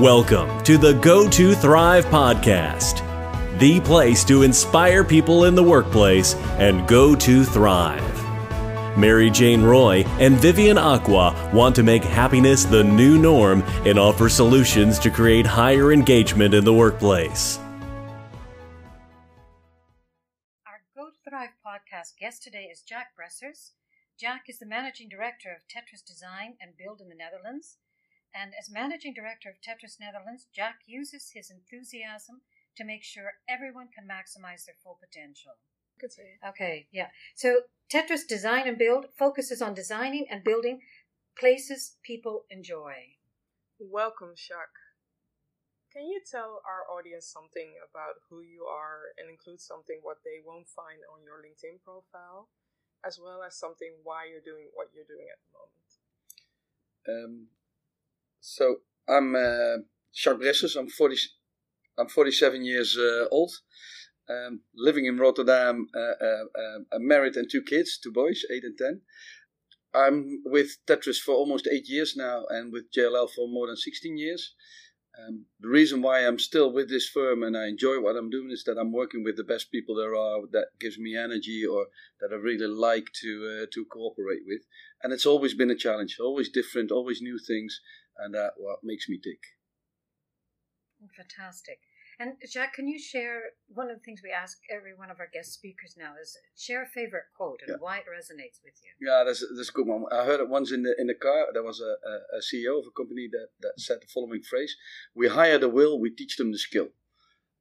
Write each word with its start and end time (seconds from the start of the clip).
Welcome 0.00 0.60
to 0.64 0.76
the 0.76 0.94
Go 0.94 1.30
to 1.30 1.54
Thrive 1.54 2.04
podcast, 2.06 2.98
the 3.60 3.78
place 3.78 4.24
to 4.24 4.42
inspire 4.42 5.04
people 5.04 5.44
in 5.44 5.54
the 5.54 5.62
workplace 5.62 6.34
and 6.58 6.84
go 6.88 7.14
to 7.14 7.44
thrive. 7.44 8.98
Mary 8.98 9.30
Jane 9.30 9.62
Roy 9.62 10.02
and 10.18 10.34
Vivian 10.34 10.78
Acquah 10.78 11.52
want 11.52 11.76
to 11.76 11.84
make 11.84 12.02
happiness 12.02 12.64
the 12.64 12.82
new 12.82 13.18
norm 13.18 13.62
and 13.86 13.96
offer 13.96 14.28
solutions 14.28 14.98
to 14.98 15.10
create 15.10 15.46
higher 15.46 15.92
engagement 15.92 16.54
in 16.54 16.64
the 16.64 16.74
workplace. 16.74 17.60
Our 20.66 20.82
Go 20.96 21.10
to 21.10 21.30
Thrive 21.30 21.50
podcast 21.64 22.18
guest 22.18 22.42
today 22.42 22.68
is 22.68 22.82
Jack 22.82 23.12
Bressers. 23.16 23.70
Jack 24.18 24.46
is 24.48 24.58
the 24.58 24.66
managing 24.66 25.08
director 25.08 25.50
of 25.52 25.68
Tetris 25.68 26.04
Design 26.04 26.56
and 26.60 26.76
Build 26.76 27.00
in 27.00 27.08
the 27.08 27.14
Netherlands. 27.14 27.76
And 28.34 28.52
as 28.58 28.68
managing 28.68 29.14
director 29.14 29.48
of 29.48 29.62
Tetris 29.62 30.00
Netherlands, 30.00 30.46
Jack 30.52 30.80
uses 30.86 31.30
his 31.32 31.50
enthusiasm 31.50 32.42
to 32.76 32.84
make 32.84 33.04
sure 33.04 33.38
everyone 33.48 33.88
can 33.94 34.08
maximize 34.08 34.66
their 34.66 34.74
full 34.82 34.98
potential. 34.98 35.52
Good 36.00 36.12
say. 36.12 36.38
Okay, 36.48 36.88
yeah. 36.90 37.08
So 37.36 37.70
Tetris 37.92 38.26
Design 38.26 38.66
and 38.66 38.76
Build 38.76 39.06
focuses 39.16 39.62
on 39.62 39.74
designing 39.74 40.26
and 40.28 40.42
building 40.42 40.80
places 41.38 41.96
people 42.02 42.44
enjoy. 42.50 43.14
Welcome, 43.78 44.34
Jacques. 44.34 44.82
Can 45.94 46.10
you 46.10 46.18
tell 46.26 46.58
our 46.66 46.90
audience 46.90 47.30
something 47.30 47.78
about 47.78 48.18
who 48.26 48.42
you 48.42 48.66
are 48.66 49.14
and 49.14 49.30
include 49.30 49.60
something 49.60 50.02
what 50.02 50.18
they 50.26 50.42
won't 50.42 50.66
find 50.66 50.98
on 51.06 51.22
your 51.22 51.38
LinkedIn 51.38 51.78
profile, 51.86 52.50
as 53.06 53.22
well 53.22 53.46
as 53.46 53.54
something 53.54 53.94
why 54.02 54.26
you're 54.26 54.42
doing 54.42 54.74
what 54.74 54.90
you're 54.90 55.06
doing 55.06 55.30
at 55.30 55.38
the 55.38 55.50
moment? 55.54 55.90
Um, 57.06 57.32
so 58.44 58.76
I'm 59.08 59.34
uh, 59.34 59.78
Jacques 60.14 60.40
Bressers. 60.40 60.76
I'm 60.76 60.88
40. 60.88 61.16
I'm 61.98 62.08
47 62.08 62.62
years 62.62 62.96
uh, 62.98 63.24
old. 63.30 63.52
Um, 64.28 64.60
living 64.76 65.06
in 65.06 65.18
Rotterdam. 65.18 65.86
Uh, 65.94 66.24
uh, 66.24 66.44
uh, 66.92 66.98
married 66.98 67.36
and 67.36 67.48
two 67.50 67.62
kids, 67.62 67.98
two 67.98 68.12
boys, 68.12 68.44
eight 68.50 68.64
and 68.64 68.76
ten. 68.76 69.00
I'm 69.94 70.42
with 70.44 70.76
Tetris 70.86 71.18
for 71.18 71.34
almost 71.34 71.68
eight 71.72 71.88
years 71.88 72.16
now, 72.16 72.44
and 72.50 72.72
with 72.72 72.92
JLL 72.92 73.30
for 73.30 73.48
more 73.48 73.68
than 73.68 73.76
16 73.76 74.18
years. 74.18 74.54
Um, 75.16 75.46
the 75.60 75.68
reason 75.68 76.02
why 76.02 76.20
I'm 76.20 76.38
still 76.38 76.72
with 76.72 76.88
this 76.88 77.08
firm 77.08 77.44
and 77.44 77.56
I 77.56 77.66
enjoy 77.66 78.00
what 78.00 78.16
I'm 78.16 78.30
doing 78.30 78.50
is 78.50 78.64
that 78.64 78.78
I'm 78.78 78.92
working 78.92 79.22
with 79.22 79.36
the 79.36 79.44
best 79.44 79.70
people 79.70 79.94
there 79.94 80.14
are 80.14 80.40
that 80.50 80.68
gives 80.80 80.98
me 80.98 81.16
energy 81.16 81.64
or 81.64 81.86
that 82.20 82.32
I 82.32 82.36
really 82.36 82.66
like 82.66 83.06
to 83.22 83.62
uh, 83.62 83.66
to 83.72 83.84
cooperate 83.84 84.42
with. 84.44 84.62
And 85.02 85.12
it's 85.12 85.26
always 85.26 85.54
been 85.54 85.70
a 85.70 85.76
challenge, 85.76 86.18
always 86.20 86.48
different, 86.48 86.90
always 86.90 87.22
new 87.22 87.38
things, 87.38 87.80
and 88.18 88.34
that 88.34 88.54
what 88.56 88.80
makes 88.82 89.08
me 89.08 89.18
tick. 89.22 89.38
Fantastic. 91.16 91.78
And 92.18 92.34
Jack, 92.48 92.74
can 92.74 92.86
you 92.86 92.98
share 92.98 93.40
one 93.66 93.90
of 93.90 93.96
the 93.96 94.02
things 94.04 94.20
we 94.22 94.30
ask 94.30 94.58
every 94.70 94.94
one 94.94 95.10
of 95.10 95.18
our 95.18 95.28
guest 95.32 95.52
speakers 95.52 95.96
now 95.98 96.14
is 96.20 96.36
share 96.56 96.82
a 96.82 96.86
favorite 96.86 97.24
quote 97.36 97.60
and 97.62 97.70
Yeah. 97.70 97.76
why 97.80 97.98
it 97.98 98.06
resonates 98.06 98.62
with 98.62 98.80
you. 98.82 98.90
Yeah, 99.00 99.24
that's 99.24 99.44
that's 99.56 99.68
a 99.68 99.72
good 99.72 99.86
one. 99.86 100.04
I 100.12 100.24
heard 100.24 100.40
it 100.40 100.48
once 100.48 100.70
in 100.70 100.82
the 100.82 100.94
in 101.00 101.08
the 101.08 101.14
car. 101.14 101.48
There 101.52 101.62
was 101.62 101.80
a, 101.80 101.96
a, 102.12 102.14
a 102.38 102.40
CEO 102.40 102.78
of 102.78 102.86
a 102.86 102.90
company 102.92 103.28
that, 103.32 103.48
that 103.60 103.80
said 103.80 104.00
the 104.00 104.06
following 104.06 104.42
phrase: 104.42 104.76
"We 105.14 105.28
hire 105.28 105.58
the 105.58 105.68
will, 105.68 105.98
we 105.98 106.10
teach 106.10 106.36
them 106.36 106.52
the 106.52 106.58
skill," 106.58 106.88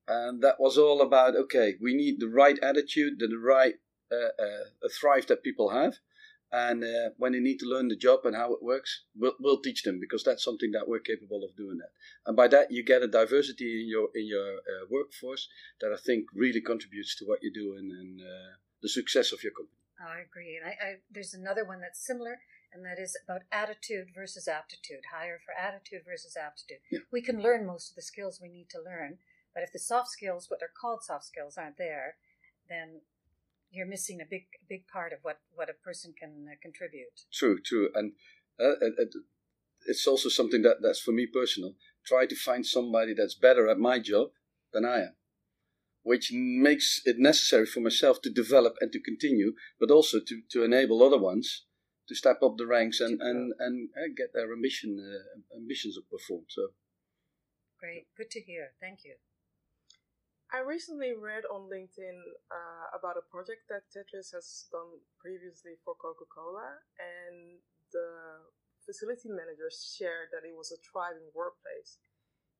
and 0.07 0.41
that 0.43 0.59
was 0.59 0.77
all 0.77 1.01
about 1.01 1.35
okay. 1.35 1.75
We 1.81 1.93
need 1.95 2.19
the 2.19 2.29
right 2.29 2.59
attitude, 2.59 3.19
the, 3.19 3.27
the 3.27 3.39
right 3.39 3.75
uh, 4.11 4.33
uh, 4.45 4.89
thrive 4.99 5.25
that 5.27 5.43
people 5.43 5.69
have, 5.69 5.95
and 6.53 6.83
uh, 6.83 7.09
when 7.17 7.31
they 7.31 7.39
need 7.39 7.57
to 7.57 7.65
learn 7.65 7.87
the 7.87 7.95
job 7.95 8.19
and 8.25 8.35
how 8.35 8.53
it 8.53 8.61
works, 8.61 9.05
we'll, 9.17 9.33
we'll 9.39 9.59
teach 9.59 9.81
them 9.81 9.99
because 9.99 10.23
that's 10.23 10.43
something 10.43 10.69
that 10.71 10.87
we're 10.87 10.99
capable 10.99 11.43
of 11.43 11.57
doing 11.57 11.79
that. 11.79 11.89
And 12.27 12.37
by 12.37 12.47
that, 12.49 12.69
you 12.69 12.85
get 12.85 13.01
a 13.01 13.07
diversity 13.07 13.81
in 13.81 13.89
your 13.89 14.09
in 14.13 14.27
your 14.27 14.57
uh, 14.57 14.85
workforce 14.87 15.49
that 15.81 15.91
I 15.91 15.97
think 15.97 16.27
really 16.35 16.61
contributes 16.61 17.15
to 17.17 17.25
what 17.25 17.39
you're 17.41 17.51
doing 17.51 17.89
and 17.89 18.21
uh, 18.21 18.53
the 18.83 18.89
success 18.89 19.31
of 19.31 19.41
your 19.43 19.51
company. 19.51 19.79
I 19.99 20.21
agree. 20.21 20.55
And 20.61 20.69
I, 20.69 20.71
I, 20.71 20.89
there's 21.09 21.33
another 21.33 21.65
one 21.65 21.81
that's 21.81 22.05
similar, 22.05 22.37
and 22.71 22.85
that 22.85 23.01
is 23.01 23.17
about 23.25 23.41
attitude 23.51 24.09
versus 24.13 24.47
aptitude. 24.47 25.09
Hire 25.11 25.39
for 25.43 25.53
attitude 25.57 26.01
versus 26.05 26.37
aptitude. 26.37 26.85
Yeah. 26.91 26.99
We 27.11 27.23
can 27.23 27.41
learn 27.41 27.65
most 27.65 27.89
of 27.89 27.95
the 27.95 28.03
skills 28.03 28.39
we 28.39 28.49
need 28.49 28.69
to 28.69 28.81
learn, 28.85 29.17
but 29.55 29.63
if 29.63 29.71
the 29.73 29.79
soft 29.79 30.09
skills, 30.11 30.51
what 30.51 30.59
they're 30.59 30.79
called 30.79 31.01
soft 31.01 31.25
skills, 31.25 31.57
aren't 31.57 31.77
there, 31.77 32.17
then 32.69 33.01
you're 33.73 33.87
missing 33.87 34.21
a 34.21 34.25
big, 34.29 34.45
big 34.69 34.87
part 34.87 35.11
of 35.11 35.19
what, 35.23 35.39
what 35.53 35.69
a 35.69 35.73
person 35.73 36.13
can 36.17 36.45
uh, 36.47 36.55
contribute. 36.61 37.21
True, 37.33 37.59
true, 37.59 37.89
and 37.95 38.13
uh, 38.59 38.77
it, 38.79 38.93
it, 38.97 39.09
it's 39.87 40.07
also 40.07 40.29
something 40.29 40.61
that 40.61 40.77
that's 40.81 41.01
for 41.01 41.11
me 41.11 41.25
personal. 41.25 41.73
Try 42.05 42.27
to 42.27 42.35
find 42.35 42.65
somebody 42.65 43.13
that's 43.13 43.33
better 43.33 43.67
at 43.67 43.79
my 43.79 43.99
job 43.99 44.29
than 44.73 44.85
I 44.85 44.99
am, 44.99 45.15
which 46.03 46.31
makes 46.31 47.01
it 47.05 47.17
necessary 47.17 47.65
for 47.65 47.79
myself 47.79 48.21
to 48.21 48.29
develop 48.29 48.75
and 48.79 48.91
to 48.91 49.01
continue, 49.01 49.53
but 49.79 49.89
also 49.89 50.19
to, 50.19 50.41
to 50.51 50.63
enable 50.63 51.03
other 51.03 51.19
ones 51.19 51.65
to 52.07 52.15
step 52.15 52.43
up 52.43 52.57
the 52.57 52.67
ranks 52.67 52.99
and 52.99 53.21
and 53.21 53.53
and 53.59 53.89
uh, 53.97 54.11
get 54.15 54.33
their 54.33 54.51
ambition 54.53 54.99
uh, 54.99 55.57
ambitions 55.57 55.97
performed. 56.11 56.47
So 56.49 56.69
Great. 57.79 58.07
Good 58.15 58.29
to 58.31 58.41
hear. 58.41 58.71
Thank 58.79 58.99
you. 59.03 59.15
I 60.53 60.61
recently 60.61 61.17
read 61.17 61.49
on 61.49 61.65
LinkedIn 61.65 62.13
uh, 62.53 62.85
about 62.93 63.17
a 63.17 63.25
project 63.33 63.65
that 63.73 63.89
Tetris 63.89 64.37
has 64.37 64.69
done 64.69 65.01
previously 65.17 65.81
for 65.81 65.97
Coca 65.97 66.29
Cola, 66.29 66.77
and 67.01 67.57
the 67.89 68.45
facility 68.85 69.33
managers 69.33 69.81
shared 69.97 70.29
that 70.29 70.45
it 70.45 70.53
was 70.53 70.69
a 70.69 70.77
thriving 70.85 71.25
workplace. 71.33 71.97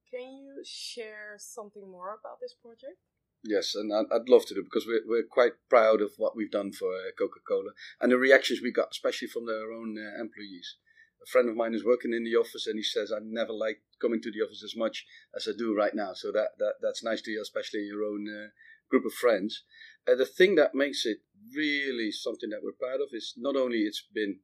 Can 0.09 0.25
you 0.25 0.65
share 0.65 1.37
something 1.37 1.85
more 1.85 2.17
about 2.17 2.41
this 2.41 2.57
project? 2.57 2.97
Yes, 3.45 3.75
and 3.75 3.93
I'd, 3.93 4.29
love 4.29 4.47
to 4.47 4.55
do 4.55 4.63
because 4.65 4.87
we're, 4.89 5.05
we're 5.05 5.29
quite 5.29 5.53
proud 5.69 6.01
of 6.01 6.17
what 6.17 6.35
we've 6.35 6.49
done 6.49 6.73
for 6.73 6.89
uh, 6.95 7.13
Coca 7.13 7.45
Cola 7.45 7.77
and 8.01 8.11
the 8.11 8.17
reactions 8.17 8.61
we 8.63 8.71
got, 8.71 8.89
especially 8.97 9.27
from 9.27 9.45
their 9.45 9.69
own 9.69 10.01
uh, 10.01 10.17
employees. 10.19 10.77
A 11.23 11.29
friend 11.31 11.50
of 11.50 11.56
mine 11.56 11.73
is 11.73 11.85
working 11.85 12.13
in 12.13 12.23
the 12.23 12.35
office 12.35 12.67
and 12.67 12.78
he 12.78 12.84
says, 12.84 13.11
I 13.11 13.19
never 13.23 13.53
liked 13.53 13.81
coming 14.01 14.22
to 14.22 14.31
the 14.31 14.41
office 14.41 14.63
as 14.63 14.75
much 14.75 15.06
as 15.35 15.47
I 15.47 15.51
do 15.57 15.75
right 15.75 15.95
now. 15.95 16.13
So 16.13 16.31
that, 16.31 16.50
that 16.59 16.75
that's 16.81 17.03
nice 17.03 17.22
to 17.22 17.31
hear, 17.31 17.41
especially 17.41 17.81
in 17.81 17.88
your 17.88 18.03
own 18.03 18.28
uh, 18.28 18.47
group 18.89 19.06
of 19.06 19.13
friends. 19.13 19.63
Uh, 20.07 20.16
the 20.16 20.25
thing 20.25 20.56
that 20.56 20.75
makes 20.75 21.06
it 21.06 21.19
really 21.56 22.11
something 22.11 22.50
that 22.50 22.61
we're 22.61 22.73
proud 22.79 23.01
of 23.01 23.09
is 23.13 23.34
not 23.38 23.56
only 23.56 23.79
it's 23.79 24.03
been 24.13 24.39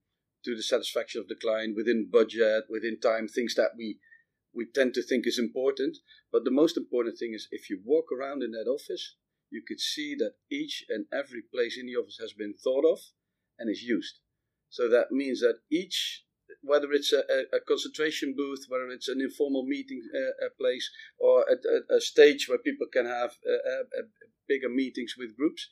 to 0.45 0.55
the 0.55 0.63
satisfaction 0.63 1.19
of 1.19 1.27
the 1.27 1.35
client 1.35 1.75
within 1.75 2.09
budget, 2.09 2.63
within 2.69 2.99
time, 2.99 3.27
things 3.27 3.55
that 3.55 3.71
we 3.77 3.99
we 4.53 4.65
tend 4.65 4.93
to 4.95 5.03
think 5.03 5.27
is 5.27 5.37
important, 5.37 5.97
but 6.31 6.43
the 6.43 6.51
most 6.51 6.75
important 6.75 7.17
thing 7.19 7.33
is 7.35 7.47
if 7.51 7.69
you 7.69 7.79
walk 7.85 8.11
around 8.11 8.41
in 8.41 8.51
that 8.51 8.67
office, 8.67 9.15
you 9.51 9.61
could 9.67 9.79
see 9.79 10.15
that 10.15 10.33
each 10.51 10.85
and 10.89 11.05
every 11.13 11.41
place 11.53 11.77
in 11.79 11.85
the 11.85 11.95
office 11.95 12.17
has 12.19 12.33
been 12.33 12.53
thought 12.53 12.85
of 12.85 12.99
and 13.57 13.69
is 13.69 13.83
used. 13.83 14.19
So 14.69 14.89
that 14.89 15.11
means 15.11 15.41
that 15.41 15.59
each, 15.71 16.25
whether 16.61 16.91
it's 16.91 17.13
a, 17.13 17.23
a, 17.53 17.59
concentration 17.67 18.33
booth, 18.35 18.65
whether 18.67 18.89
it's 18.89 19.07
an 19.07 19.21
informal 19.21 19.63
meeting 19.63 20.01
uh, 20.13 20.49
place, 20.59 20.89
or 21.17 21.45
a, 21.49 21.95
a, 21.95 22.01
stage 22.01 22.47
where 22.47 22.57
people 22.57 22.87
can 22.91 23.05
have 23.05 23.31
uh, 23.47 23.99
uh, 23.99 24.03
bigger 24.47 24.69
meetings 24.69 25.15
with 25.17 25.37
groups, 25.37 25.67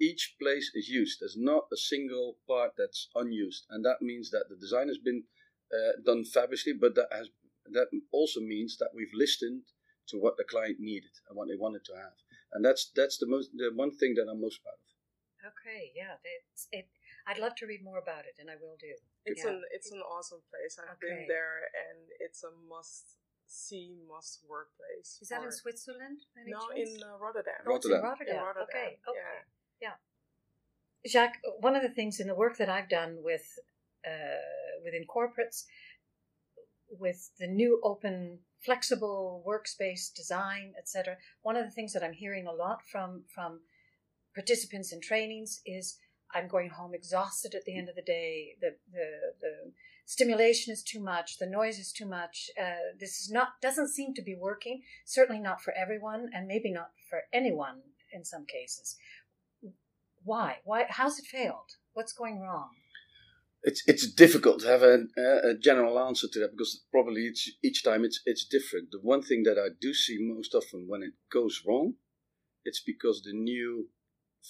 each 0.00 0.34
place 0.40 0.70
is 0.74 0.88
used. 0.88 1.20
There's 1.20 1.36
not 1.38 1.64
a 1.72 1.76
single 1.76 2.36
part 2.48 2.72
that's 2.76 3.08
unused, 3.14 3.66
and 3.70 3.84
that 3.84 4.02
means 4.02 4.30
that 4.30 4.46
the 4.48 4.56
design 4.56 4.88
has 4.88 4.98
been 4.98 5.24
uh, 5.72 6.00
done 6.04 6.24
fabulously, 6.24 6.74
but 6.74 6.94
that 6.96 7.08
has 7.12 7.28
that 7.72 7.88
also 8.12 8.40
means 8.40 8.76
that 8.78 8.90
we've 8.94 9.14
listened 9.14 9.62
to 10.08 10.16
what 10.18 10.36
the 10.36 10.44
client 10.44 10.78
needed 10.78 11.10
and 11.28 11.36
what 11.36 11.48
they 11.48 11.56
wanted 11.56 11.84
to 11.84 11.94
have, 11.94 12.14
and 12.52 12.64
that's 12.64 12.90
that's 12.94 13.18
the 13.18 13.26
most 13.26 13.50
the 13.56 13.70
one 13.74 13.90
thing 13.90 14.14
that 14.16 14.28
I'm 14.30 14.40
most 14.40 14.62
proud 14.62 14.74
of. 14.74 14.86
Okay. 15.46 15.92
Yeah. 15.94 16.18
It's, 16.24 16.68
it, 16.72 16.88
I'd 17.26 17.38
love 17.38 17.54
to 17.56 17.66
read 17.66 17.84
more 17.84 17.98
about 17.98 18.24
it, 18.26 18.36
and 18.38 18.50
I 18.50 18.54
will 18.60 18.76
do. 18.80 18.94
It's 19.26 19.44
Yeah. 19.44 19.50
an 19.50 19.62
it's 19.72 19.90
an 19.90 20.00
awesome 20.02 20.42
place. 20.50 20.78
I've 20.78 20.96
Okay. 20.96 21.08
been 21.08 21.26
there, 21.28 21.68
and 21.84 22.08
it's 22.20 22.42
a 22.44 22.50
must 22.50 23.18
see, 23.46 23.96
must 24.08 24.44
workplace. 24.44 25.18
Is 25.20 25.28
that 25.28 25.42
in 25.42 25.52
Switzerland? 25.52 26.24
any 26.40 26.50
No, 26.50 26.68
chance? 26.68 26.90
in 26.94 27.02
uh, 27.02 27.16
Rotterdam. 27.18 27.54
Oh, 27.66 27.72
Rotterdam. 27.72 28.02
Rotterdam. 28.02 28.36
In 28.36 28.42
Rotterdam, 28.42 28.66
Okay. 28.68 29.00
Okay. 29.08 29.38
yeah. 29.80 29.96
Jacques, 31.06 31.38
one 31.60 31.76
of 31.76 31.82
the 31.82 31.88
things 31.88 32.18
in 32.20 32.26
the 32.26 32.34
work 32.34 32.56
that 32.56 32.68
I've 32.68 32.88
done 32.88 33.22
with 33.22 33.58
uh, 34.06 34.80
within 34.84 35.04
corporates, 35.06 35.64
with 36.88 37.30
the 37.38 37.46
new 37.46 37.80
open, 37.82 38.40
flexible 38.64 39.44
workspace 39.46 40.12
design, 40.14 40.74
etc., 40.78 41.16
one 41.42 41.56
of 41.56 41.64
the 41.64 41.70
things 41.72 41.92
that 41.92 42.02
I'm 42.04 42.12
hearing 42.12 42.46
a 42.46 42.52
lot 42.52 42.82
from 42.90 43.24
from 43.34 43.60
participants 44.34 44.92
in 44.92 45.00
trainings 45.00 45.60
is 45.64 45.98
I'm 46.34 46.48
going 46.48 46.70
home 46.70 46.94
exhausted 46.94 47.54
at 47.54 47.64
the 47.64 47.76
end 47.76 47.88
of 47.88 47.94
the 47.94 48.02
day. 48.02 48.56
The 48.60 48.76
the 48.92 49.08
the 49.40 49.72
stimulation 50.04 50.72
is 50.72 50.82
too 50.82 51.00
much. 51.00 51.38
The 51.38 51.46
noise 51.46 51.78
is 51.78 51.92
too 51.92 52.06
much. 52.06 52.50
Uh, 52.60 52.94
this 52.98 53.20
is 53.20 53.30
not 53.30 53.60
doesn't 53.60 53.88
seem 53.88 54.14
to 54.14 54.22
be 54.22 54.36
working. 54.38 54.82
Certainly 55.04 55.40
not 55.40 55.62
for 55.62 55.72
everyone, 55.74 56.30
and 56.32 56.46
maybe 56.46 56.72
not 56.72 56.90
for 57.08 57.22
anyone 57.32 57.82
in 58.12 58.24
some 58.24 58.46
cases. 58.46 58.96
Why? 60.22 60.58
Why? 60.64 60.86
How's 60.88 61.18
it 61.18 61.26
failed? 61.26 61.76
What's 61.92 62.12
going 62.12 62.40
wrong? 62.40 62.70
it's 63.66 63.82
it's 63.88 64.06
difficult 64.06 64.60
to 64.60 64.68
have 64.68 64.82
a, 64.82 65.04
a 65.50 65.54
general 65.60 65.98
answer 65.98 66.28
to 66.32 66.38
that 66.38 66.52
because 66.52 66.84
probably 66.92 67.22
it's, 67.22 67.50
each 67.64 67.82
time 67.82 68.04
it's 68.04 68.22
it's 68.24 68.46
different. 68.46 68.92
The 68.92 69.00
one 69.02 69.22
thing 69.22 69.42
that 69.42 69.58
I 69.58 69.68
do 69.80 69.92
see 69.92 70.18
most 70.20 70.54
often 70.54 70.86
when 70.86 71.02
it 71.02 71.14
goes 71.32 71.62
wrong, 71.66 71.94
it's 72.64 72.80
because 72.80 73.22
the 73.22 73.32
new 73.32 73.88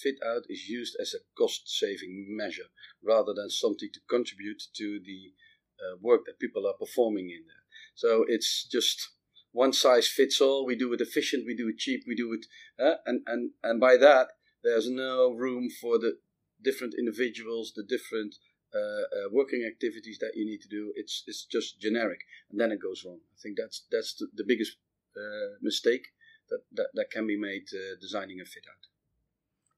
fit 0.03 0.17
out 0.25 0.43
is 0.49 0.69
used 0.69 0.97
as 1.01 1.15
a 1.15 1.25
cost 1.39 1.63
saving 1.69 2.27
measure 2.37 2.71
rather 3.03 3.33
than 3.35 3.51
something 3.51 3.89
to 3.93 4.01
contribute 4.09 4.63
to 4.75 5.01
the 5.05 5.33
uh, 5.81 5.97
work 6.01 6.23
that 6.27 6.39
people 6.39 6.67
are 6.67 6.75
performing 6.79 7.31
in 7.31 7.45
there. 7.47 7.65
So 7.95 8.25
it's 8.29 8.67
just 8.71 9.11
one 9.53 9.73
size 9.73 10.09
fits 10.09 10.41
all. 10.41 10.67
We 10.67 10.77
do 10.77 10.93
it 10.93 11.01
efficient, 11.01 11.47
we 11.47 11.57
do 11.57 11.69
it 11.69 11.79
cheap, 11.79 12.05
we 12.07 12.15
do 12.15 12.33
it, 12.33 12.47
uh, 12.79 12.97
and 13.07 13.23
and 13.27 13.51
and 13.63 13.81
by 13.81 13.97
that 13.97 14.29
there's 14.63 14.89
no 14.91 15.33
room 15.33 15.69
for 15.81 15.99
the 15.99 16.19
different 16.63 16.95
individuals, 16.99 17.73
the 17.75 17.83
different 17.83 18.37
uh, 18.75 18.79
uh, 18.79 19.29
working 19.33 19.65
activities 19.65 20.19
that 20.19 20.33
you 20.35 20.45
need 20.45 20.61
to 20.63 20.69
do. 20.69 20.93
It's 20.97 21.25
it's 21.27 21.45
just 21.45 21.81
generic, 21.81 22.21
and 22.51 22.61
then 22.61 22.73
it 22.73 22.83
goes 22.83 23.05
wrong. 23.05 23.21
I 23.35 23.39
think 23.43 23.57
that's 23.57 23.87
that's 23.91 24.15
the, 24.15 24.27
the 24.35 24.45
biggest 24.47 24.77
uh, 25.17 25.57
mistake 25.63 26.09
that, 26.51 26.63
that 26.73 26.89
that 26.95 27.11
can 27.11 27.27
be 27.27 27.39
made 27.39 27.69
uh, 27.73 27.97
designing 28.01 28.41
a 28.41 28.45
fit 28.45 28.65
out. 28.69 28.85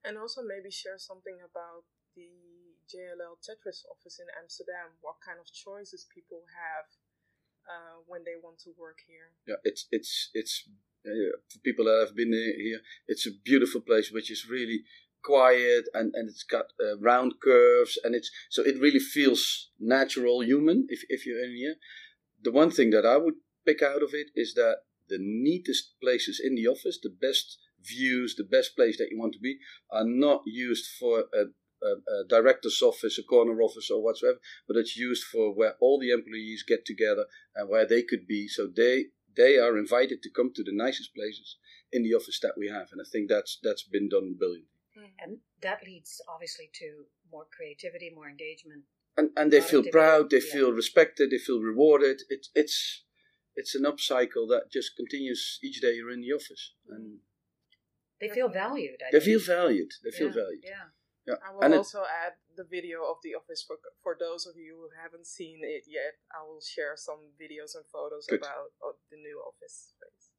And 0.04 0.16
also 0.16 0.40
maybe 0.42 0.70
share 0.70 0.98
something 0.98 1.38
about 1.42 1.84
the 2.14 2.30
JLL 2.88 3.36
Tetris 3.42 3.84
office 3.90 4.18
in 4.18 4.26
Amsterdam. 4.40 4.96
What 5.00 5.16
kind 5.24 5.38
of 5.38 5.46
choices 5.52 6.06
people 6.12 6.42
have 6.54 6.86
uh, 7.68 7.96
when 8.06 8.24
they 8.24 8.40
want 8.42 8.58
to 8.64 8.70
work 8.78 8.98
here? 9.06 9.34
Yeah, 9.46 9.60
it's 9.64 9.86
it's 9.90 10.30
it's 10.32 10.64
uh, 11.04 11.36
for 11.50 11.58
people 11.60 11.84
that 11.84 12.04
have 12.06 12.16
been 12.16 12.32
here. 12.32 12.80
It's 13.06 13.26
a 13.26 13.34
beautiful 13.44 13.80
place, 13.80 14.10
which 14.10 14.30
is 14.30 14.48
really 14.48 14.84
quiet 15.22 15.84
and, 15.94 16.14
and 16.14 16.28
it's 16.28 16.44
got 16.44 16.66
uh, 16.80 16.96
round 16.98 17.34
curves 17.42 17.98
and 18.04 18.14
it's 18.14 18.30
so 18.48 18.62
it 18.62 18.80
really 18.80 19.00
feels 19.00 19.70
natural 19.78 20.42
human 20.42 20.86
if, 20.88 21.00
if 21.08 21.26
you're 21.26 21.42
in 21.42 21.56
here 21.56 21.74
the 22.42 22.52
one 22.52 22.70
thing 22.70 22.90
that 22.90 23.04
i 23.04 23.16
would 23.16 23.34
pick 23.66 23.82
out 23.82 24.02
of 24.02 24.10
it 24.14 24.28
is 24.34 24.54
that 24.54 24.76
the 25.08 25.18
neatest 25.20 25.94
places 26.00 26.40
in 26.42 26.54
the 26.54 26.66
office 26.66 26.98
the 27.02 27.14
best 27.20 27.58
views 27.82 28.34
the 28.36 28.44
best 28.44 28.76
place 28.76 28.98
that 28.98 29.08
you 29.10 29.18
want 29.18 29.32
to 29.32 29.40
be 29.40 29.58
are 29.90 30.04
not 30.04 30.42
used 30.46 30.86
for 30.98 31.24
a, 31.32 31.86
a, 31.86 31.90
a 31.90 32.24
director's 32.28 32.82
office 32.82 33.18
a 33.18 33.22
corner 33.22 33.62
office 33.62 33.90
or 33.90 34.02
whatsoever 34.02 34.38
but 34.66 34.76
it's 34.76 34.96
used 34.96 35.24
for 35.24 35.54
where 35.54 35.74
all 35.80 35.98
the 35.98 36.10
employees 36.10 36.64
get 36.66 36.84
together 36.84 37.26
and 37.54 37.68
where 37.68 37.86
they 37.86 38.02
could 38.02 38.26
be 38.26 38.48
so 38.48 38.66
they 38.66 39.06
they 39.36 39.56
are 39.56 39.78
invited 39.78 40.22
to 40.22 40.30
come 40.30 40.50
to 40.52 40.64
the 40.64 40.74
nicest 40.74 41.14
places 41.14 41.56
in 41.92 42.02
the 42.02 42.14
office 42.14 42.40
that 42.40 42.54
we 42.58 42.68
have 42.68 42.88
and 42.90 43.00
i 43.00 43.08
think 43.10 43.28
that's 43.28 43.58
that's 43.62 43.84
been 43.84 44.08
done 44.08 44.34
brilliantly 44.36 44.66
Mm. 44.98 45.10
And 45.20 45.38
that 45.62 45.84
leads 45.84 46.20
obviously 46.28 46.70
to 46.74 47.04
more 47.30 47.46
creativity, 47.54 48.10
more 48.14 48.28
engagement. 48.28 48.84
And, 49.16 49.30
and 49.36 49.52
they 49.52 49.60
feel 49.60 49.82
proud, 49.90 50.30
they 50.30 50.36
yeah. 50.36 50.52
feel 50.52 50.72
respected, 50.72 51.30
they 51.30 51.38
feel 51.38 51.60
rewarded. 51.60 52.22
It, 52.28 52.46
it's 52.54 53.04
it's 53.56 53.74
an 53.74 53.82
upcycle 53.82 54.46
that 54.48 54.70
just 54.72 54.94
continues 54.96 55.58
each 55.64 55.80
day 55.80 55.94
you're 55.94 56.12
in 56.12 56.20
the 56.20 56.32
office. 56.32 56.74
And 56.88 57.18
they 58.20 58.28
feel 58.28 58.48
valued. 58.48 58.98
I 59.02 59.10
they 59.12 59.20
think. 59.20 59.30
feel 59.30 59.42
valued. 59.42 59.92
They 60.02 60.10
feel 60.10 60.28
yeah, 60.28 60.42
valued. 60.42 60.64
Yeah. 60.64 60.88
Yeah. 61.28 61.36
I 61.44 61.52
will 61.52 61.60
and 61.60 61.76
also 61.76 62.08
add 62.08 62.40
the 62.56 62.64
video 62.64 63.04
of 63.04 63.20
the 63.20 63.36
office 63.36 63.60
for 63.60 63.76
for 64.00 64.16
those 64.16 64.48
of 64.48 64.56
you 64.56 64.80
who 64.80 64.88
haven't 64.96 65.28
seen 65.28 65.60
it 65.60 65.84
yet. 65.84 66.16
I 66.32 66.40
will 66.40 66.64
share 66.64 66.96
some 66.96 67.36
videos 67.36 67.76
and 67.76 67.84
photos 67.84 68.24
good. 68.24 68.40
about 68.40 68.72
uh, 68.80 68.96
the 69.12 69.20
new 69.20 69.36
office 69.44 69.92
space. 69.92 70.32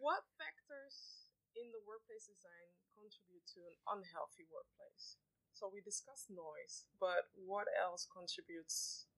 What 0.00 0.24
factors 0.40 1.28
in 1.52 1.68
the 1.68 1.84
workplace 1.84 2.24
design 2.24 2.72
contribute 2.96 3.44
to 3.52 3.68
an 3.68 3.76
unhealthy 3.84 4.48
workplace? 4.48 5.20
So 5.52 5.68
we 5.68 5.84
discussed 5.84 6.32
noise, 6.32 6.88
but 6.96 7.28
what 7.36 7.68
else 7.76 8.08
contributes 8.08 9.10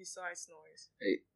besides 0.00 0.48
noise? 0.48 0.88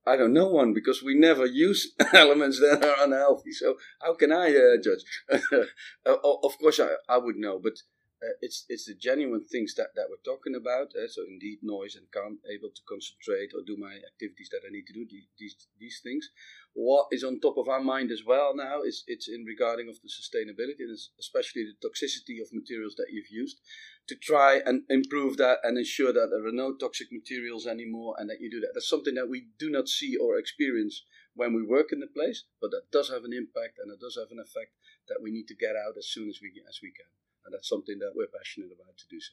I 0.07 0.17
don't 0.17 0.33
know 0.33 0.49
one 0.49 0.73
because 0.73 1.03
we 1.03 1.15
never 1.15 1.45
use 1.45 1.93
elements 2.13 2.59
that 2.61 2.83
are 2.83 3.05
unhealthy. 3.05 3.53
So 3.53 3.77
how 4.01 4.15
can 4.15 4.33
I 4.33 4.49
uh, 4.57 4.77
judge? 4.83 5.05
uh, 5.31 6.17
of 6.49 6.59
course, 6.59 6.81
I, 6.81 6.93
I 7.09 7.19
would 7.19 7.37
know, 7.37 7.61
but 7.63 7.77
uh, 8.25 8.37
it's 8.41 8.65
it's 8.69 8.87
the 8.87 8.95
genuine 8.95 9.45
things 9.45 9.75
that, 9.75 9.91
that 9.97 10.09
we're 10.09 10.25
talking 10.33 10.55
about. 10.57 10.89
Uh, 10.97 11.09
so 11.09 11.23
indeed, 11.29 11.59
noise 11.63 11.95
and 11.97 12.07
can't 12.11 12.41
able 12.49 12.71
to 12.73 12.83
concentrate 12.89 13.51
or 13.55 13.61
do 13.67 13.77
my 13.77 13.95
activities 14.11 14.49
that 14.51 14.65
I 14.67 14.73
need 14.73 14.87
to 14.89 14.95
do. 14.95 15.05
These 15.11 15.29
these, 15.39 15.57
these 15.79 16.01
things. 16.03 16.31
What 16.73 17.07
is 17.13 17.23
on 17.23 17.39
top 17.39 17.57
of 17.59 17.69
our 17.69 17.85
mind 17.85 18.11
as 18.11 18.23
well 18.27 18.51
now 18.57 18.83
is 18.83 19.05
it's 19.07 19.29
in 19.29 19.45
regarding 19.45 19.89
of 19.89 20.01
the 20.03 20.09
sustainability 20.09 20.83
and 20.89 20.99
especially 21.21 21.65
the 21.69 21.79
toxicity 21.87 22.43
of 22.43 22.51
materials 22.53 22.97
that 22.97 23.13
you've 23.13 23.31
used 23.31 23.61
to 24.07 24.15
try 24.15 24.61
and 24.65 24.83
improve 24.91 25.37
that 25.39 25.59
and 25.63 25.79
ensure 25.79 26.13
that 26.13 26.29
there 26.31 26.47
are 26.47 26.53
no 26.53 26.75
toxic 26.77 27.09
materials 27.11 27.67
anymore 27.67 28.15
and 28.19 28.29
that 28.29 28.41
you 28.41 28.51
do 28.51 28.61
that. 28.61 28.73
That's 28.75 28.89
something 28.89 29.15
that 29.15 29.31
we 29.31 29.47
do 29.59 29.71
not 29.71 29.89
see 29.89 30.17
or 30.17 30.39
experience 30.39 31.05
when 31.35 31.55
we 31.55 31.63
work 31.63 31.93
in 31.93 32.01
the 32.01 32.07
place, 32.07 32.45
but 32.61 32.71
that 32.71 32.91
does 32.93 33.09
have 33.11 33.25
an 33.25 33.33
impact 33.33 33.79
and 33.83 33.91
it 33.91 34.01
does 34.01 34.17
have 34.21 34.31
an 34.31 34.39
effect 34.39 34.73
that 35.09 35.23
we 35.23 35.31
need 35.31 35.49
to 35.49 35.57
get 35.57 35.75
out 35.77 35.97
as 35.99 36.07
soon 36.07 36.29
as 36.29 36.39
we 36.43 36.53
as 36.69 36.81
we 36.83 36.93
can 36.93 37.09
and 37.45 37.53
that's 37.53 37.69
something 37.69 37.99
that 38.01 38.13
we're 38.17 38.33
passionate 38.33 38.73
about 38.73 38.97
to 38.97 39.07
do 39.09 39.21
so. 39.21 39.33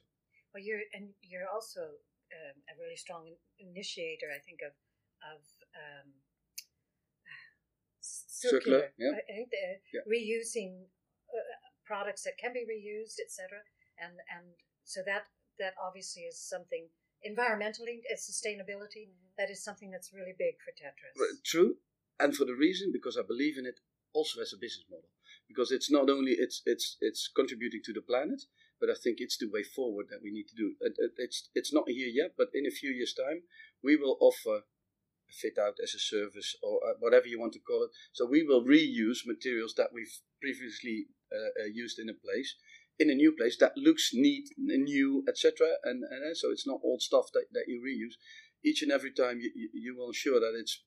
Well, 0.54 0.64
you're 0.64 0.84
and 0.94 1.16
you're 1.24 1.48
also 1.48 1.96
um, 2.36 2.58
a 2.68 2.76
really 2.76 3.00
strong 3.00 3.32
initiator, 3.60 4.28
I 4.28 4.40
think, 4.44 4.60
of 4.64 4.76
of 5.24 5.42
um, 5.76 6.08
circular, 8.04 8.92
circular 8.92 8.92
yeah. 9.00 9.16
uh, 9.16 9.76
yeah. 9.96 10.04
reusing 10.04 10.92
uh, 11.32 11.56
products 11.88 12.24
that 12.28 12.36
can 12.38 12.52
be 12.52 12.68
reused, 12.68 13.24
etc. 13.24 13.64
And 14.02 14.18
and 14.34 14.58
so 14.84 15.02
that 15.06 15.30
that 15.60 15.74
obviously 15.78 16.24
is 16.24 16.42
something 16.42 16.90
environmentally, 17.22 18.02
as 18.12 18.26
sustainability, 18.26 19.06
mm-hmm. 19.08 19.38
that 19.38 19.50
is 19.50 19.64
something 19.64 19.92
that's 19.92 20.12
really 20.12 20.34
big 20.38 20.58
for 20.66 20.74
Tetris. 20.74 21.14
True, 21.46 21.78
and 22.20 22.36
for 22.36 22.46
the 22.46 22.56
reason 22.56 22.92
because 22.92 23.18
I 23.18 23.22
believe 23.22 23.58
in 23.58 23.66
it 23.66 23.80
also 24.14 24.42
as 24.42 24.52
a 24.54 24.60
business 24.60 24.86
model 24.90 25.08
because 25.48 25.72
it's 25.72 25.92
not 25.92 26.10
only 26.10 26.32
it's 26.32 26.62
it's 26.66 26.98
it's 27.02 27.30
contributing 27.36 27.82
to 27.86 27.94
the 27.94 28.02
planet, 28.02 28.44
but 28.80 28.90
I 28.90 28.96
think 28.96 29.18
it's 29.20 29.38
the 29.38 29.50
way 29.52 29.64
forward 29.64 30.08
that 30.10 30.24
we 30.24 30.32
need 30.32 30.48
to 30.48 30.56
do. 30.56 30.76
It, 30.80 30.94
it, 30.98 31.12
it's 31.18 31.50
it's 31.54 31.74
not 31.74 31.90
here 31.90 32.08
yet, 32.08 32.32
but 32.38 32.50
in 32.54 32.66
a 32.66 32.72
few 32.72 32.92
years' 32.92 33.14
time, 33.14 33.44
we 33.84 33.96
will 33.96 34.18
offer 34.20 34.64
a 35.30 35.34
fit 35.34 35.58
out 35.60 35.76
as 35.84 35.94
a 35.94 36.00
service 36.00 36.56
or 36.64 36.80
uh, 36.88 36.96
whatever 37.00 37.28
you 37.28 37.40
want 37.40 37.54
to 37.54 37.60
call 37.60 37.84
it. 37.84 37.92
So 38.14 38.26
we 38.26 38.44
will 38.44 38.64
reuse 38.64 39.28
materials 39.28 39.74
that 39.76 39.92
we've 39.94 40.16
previously 40.42 41.08
uh, 41.32 41.64
uh, 41.64 41.70
used 41.72 42.00
in 42.00 42.10
a 42.10 42.14
place 42.14 42.56
in 43.02 43.10
a 43.10 43.16
new 43.16 43.32
place 43.32 43.58
that 43.60 43.76
looks 43.76 44.12
neat, 44.14 44.50
new, 44.58 45.24
etc. 45.28 45.68
And, 45.84 46.04
and 46.04 46.38
so 46.38 46.52
it's 46.52 46.68
not 46.68 46.82
old 46.84 47.02
stuff 47.02 47.26
that, 47.34 47.46
that 47.52 47.66
you 47.68 47.82
reuse. 47.82 48.16
Each 48.64 48.84
and 48.84 48.92
every 48.92 49.12
time 49.12 49.40
you, 49.42 49.52
you, 49.56 49.70
you 49.74 49.98
will 49.98 50.10
ensure 50.10 50.40
that 50.40 50.54
it's 50.58 50.84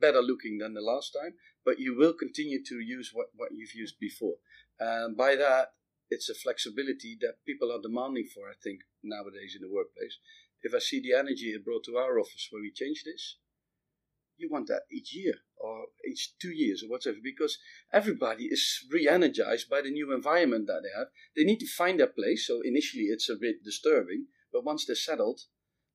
better 0.00 0.22
looking 0.22 0.58
than 0.58 0.72
the 0.72 0.80
last 0.80 1.12
time, 1.12 1.34
but 1.64 1.78
you 1.78 1.94
will 1.96 2.14
continue 2.14 2.64
to 2.64 2.80
use 2.80 3.10
what, 3.12 3.26
what 3.36 3.50
you've 3.52 3.74
used 3.74 3.96
before. 4.00 4.36
And 4.80 5.16
by 5.16 5.36
that, 5.36 5.74
it's 6.08 6.30
a 6.30 6.34
flexibility 6.34 7.16
that 7.20 7.44
people 7.46 7.70
are 7.70 7.80
demanding 7.80 8.26
for, 8.34 8.48
I 8.48 8.56
think, 8.62 8.80
nowadays 9.02 9.54
in 9.54 9.62
the 9.62 9.72
workplace. 9.72 10.18
If 10.62 10.74
I 10.74 10.78
see 10.78 11.00
the 11.00 11.12
energy 11.18 11.52
it 11.52 11.64
brought 11.64 11.84
to 11.84 11.96
our 11.96 12.18
office 12.18 12.48
where 12.50 12.62
we 12.62 12.72
change 12.72 13.04
this, 13.04 13.36
you 14.36 14.48
want 14.50 14.68
that 14.68 14.82
each 14.90 15.14
year 15.14 15.34
or 15.56 15.86
each 16.08 16.32
two 16.40 16.50
years 16.50 16.82
or 16.82 16.90
whatever, 16.90 17.18
because 17.22 17.58
everybody 17.92 18.44
is 18.44 18.84
re 18.90 19.08
energized 19.08 19.68
by 19.68 19.80
the 19.80 19.90
new 19.90 20.12
environment 20.12 20.66
that 20.66 20.82
they 20.82 20.98
have. 20.98 21.08
They 21.36 21.44
need 21.44 21.60
to 21.60 21.66
find 21.66 22.00
their 22.00 22.08
place. 22.08 22.46
So 22.46 22.60
initially 22.64 23.04
it's 23.04 23.28
a 23.28 23.36
bit 23.40 23.64
disturbing, 23.64 24.26
but 24.52 24.64
once 24.64 24.84
they're 24.86 24.96
settled, 24.96 25.40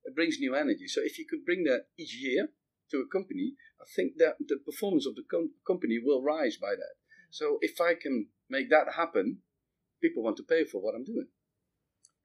it 0.06 0.15
brings 0.15 0.39
new 0.39 0.56
energy. 0.56 0.88
So 0.88 1.01
if 1.03 1.20
you 1.20 1.25
could 1.29 1.46
bring 1.46 1.63
that 1.65 1.88
each 1.98 2.15
year 2.15 2.50
to 2.91 2.98
a 2.98 3.08
company, 3.08 3.53
I 3.82 3.86
think 3.96 4.13
that 4.17 4.36
the 4.39 4.58
performance 4.65 5.06
of 5.06 5.15
the 5.15 5.24
com- 5.29 5.51
company 5.65 6.00
will 6.03 6.24
rise 6.24 6.58
by 6.58 6.72
that. 6.72 6.96
So 7.29 7.58
if 7.62 7.82
I 7.82 7.94
can 7.94 8.27
make 8.50 8.70
that 8.70 8.94
happen, 8.96 9.39
people 10.01 10.24
want 10.24 10.38
to 10.38 10.44
pay 10.44 10.63
for 10.63 10.82
what 10.82 10.96
I'm 10.96 11.03
doing. 11.03 11.27